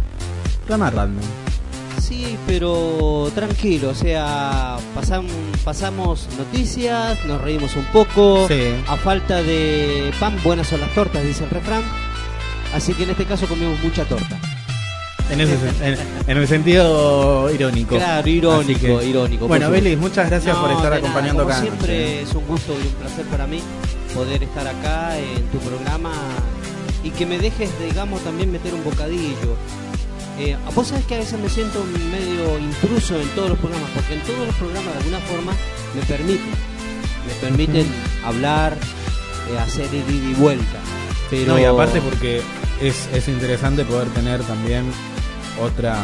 [0.65, 1.23] programa random.
[1.99, 5.27] Sí, pero tranquilo, o sea, pasam-
[5.63, 8.47] pasamos noticias, nos reímos un poco.
[8.47, 8.61] Sí.
[8.87, 11.83] A falta de pan, buenas son las tortas, dice el refrán.
[12.75, 14.37] Así que en este caso comimos mucha torta.
[15.29, 15.97] En, ese, en,
[16.27, 17.95] en el sentido irónico.
[17.95, 19.47] Claro, irónico, que- irónico.
[19.47, 21.65] Bueno, Belis, muchas gracias por estar acompañando nada, acá.
[21.65, 23.61] como siempre es un gusto y un placer para mí
[24.13, 26.11] poder estar acá en tu programa
[27.03, 29.55] y que me dejes, digamos, también meter un bocadillo.
[30.39, 34.13] Eh, vos sabés que a veces me siento medio intruso en todos los programas, porque
[34.13, 35.51] en todos los programas de alguna forma
[35.95, 36.49] me permiten,
[37.27, 37.87] me permiten
[38.25, 38.73] hablar,
[39.51, 40.79] eh, hacer ir y vuelta.
[41.29, 42.41] Pero No, y aparte porque
[42.81, 44.85] es, es interesante poder tener también
[45.61, 45.97] otra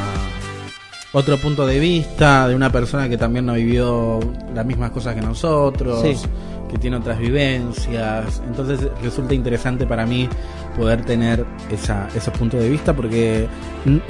[1.13, 4.19] otro punto de vista de una persona que también no vivió
[4.53, 6.15] las mismas cosas que nosotros, Sí.
[6.69, 8.41] Que tiene otras vivencias.
[8.48, 10.27] Entonces resulta interesante para mí
[10.76, 13.48] poder tener esa, esos puntos de vista porque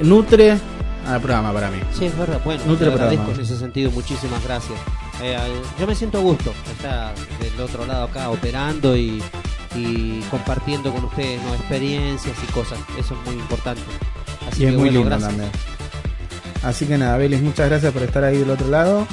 [0.00, 0.58] nutre
[1.06, 1.78] al programa para mí.
[1.92, 2.40] Sí, es verdad.
[2.44, 3.34] Bueno, Nutre te agradezco programa.
[3.34, 3.90] en ese sentido.
[3.92, 4.78] Muchísimas gracias.
[5.22, 5.36] Eh,
[5.80, 9.22] yo me siento a gusto estar del otro lado acá operando y,
[9.74, 11.54] y compartiendo con ustedes ¿no?
[11.54, 12.78] experiencias y cosas.
[12.98, 13.80] Eso es muy importante.
[14.50, 15.30] Así y es que, muy bueno, lindo gracias.
[15.30, 15.50] también.
[16.62, 19.06] Así que nada, Belis, muchas gracias por estar ahí del otro lado.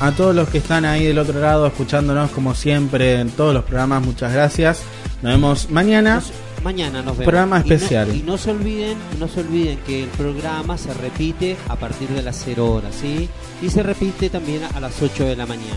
[0.00, 3.64] A todos los que están ahí del otro lado escuchándonos como siempre en todos los
[3.64, 4.82] programas, muchas gracias.
[5.22, 6.20] Nos vemos mañana.
[6.62, 7.24] Mañana nos vemos.
[7.24, 8.14] Programa Y no- especial.
[8.16, 12.22] Y no, se olviden, no se olviden que el programa se repite a partir de
[12.22, 13.28] las 0 horas, ¿sí?
[13.62, 15.76] Y se repite también a las 8 de la mañana,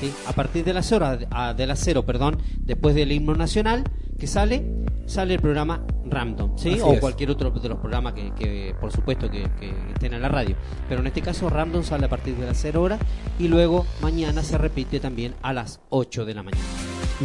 [0.00, 0.12] ¿sí?
[0.26, 3.84] A partir de las horas a- de las 0, perdón, después del himno nacional
[4.18, 4.64] que sale,
[5.06, 6.70] sale el programa Random, ¿sí?
[6.72, 7.00] Así o es.
[7.00, 10.56] cualquier otro de los programas que, que, por supuesto que, que estén en la radio.
[10.88, 13.00] Pero en este caso Random sale a partir de las 0 horas
[13.38, 16.64] y luego mañana se repite también a las 8 de la mañana.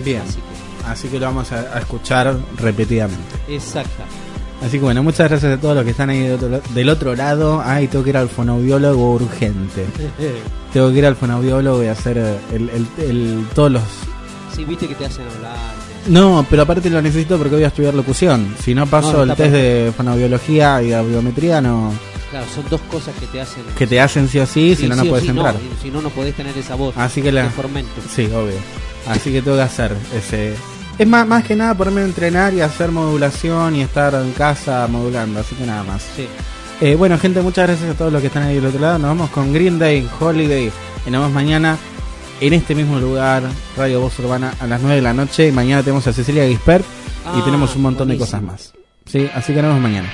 [0.03, 0.21] Bien.
[0.21, 0.39] Así
[0.87, 3.23] Así que lo vamos a, a escuchar repetidamente.
[3.49, 4.03] Exacta.
[4.63, 7.15] Así que bueno, muchas gracias a todos los que están ahí del otro, del otro
[7.15, 7.61] lado.
[7.63, 9.85] Ay, tengo que ir al fonoaudiólogo urgente.
[10.75, 13.81] Tengo que ir al fonoaudiólogo y hacer eh, el, el- el- todos los...
[14.53, 15.55] Sí, viste que te hacen hablar.
[16.07, 18.53] No, pero aparte lo necesito porque voy a estudiar locución.
[18.61, 21.93] Si no paso No, el test de fonoaudiología y audiometría, no...
[22.29, 23.63] Claro, son dos cosas que te hacen.
[23.77, 25.55] Que te hacen sí o sí, si no, no sí puedes sí, entrar.
[25.81, 26.93] si no, no podés tener esa voz.
[26.97, 27.43] Así que la...
[27.43, 27.49] de.
[28.13, 28.57] Sí, obvio.
[29.07, 30.55] Así que tengo que hacer ese...
[30.99, 34.85] Es más, más que nada ponerme a entrenar y hacer modulación y estar en casa
[34.87, 36.01] modulando, así que nada más.
[36.17, 36.27] Sí.
[36.81, 38.99] Eh, bueno, gente, muchas gracias a todos los que están ahí del otro lado.
[38.99, 40.71] Nos vamos con Green Day, Holiday.
[41.05, 41.77] Y nos vemos mañana
[42.41, 43.43] en este mismo lugar,
[43.77, 45.47] Radio Voz Urbana, a las 9 de la noche.
[45.47, 48.73] Y mañana tenemos a Cecilia Gispert y Ah, tenemos un montón de cosas más.
[49.05, 50.09] Sí, así que nos vemos mañana.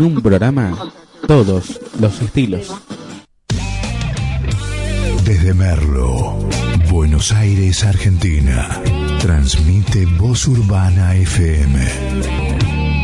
[0.00, 0.92] Un programa,
[1.26, 2.74] todos los estilos.
[5.26, 6.38] Desde Merlo,
[6.90, 8.80] Buenos Aires, Argentina.
[9.20, 12.99] Transmite Voz Urbana FM.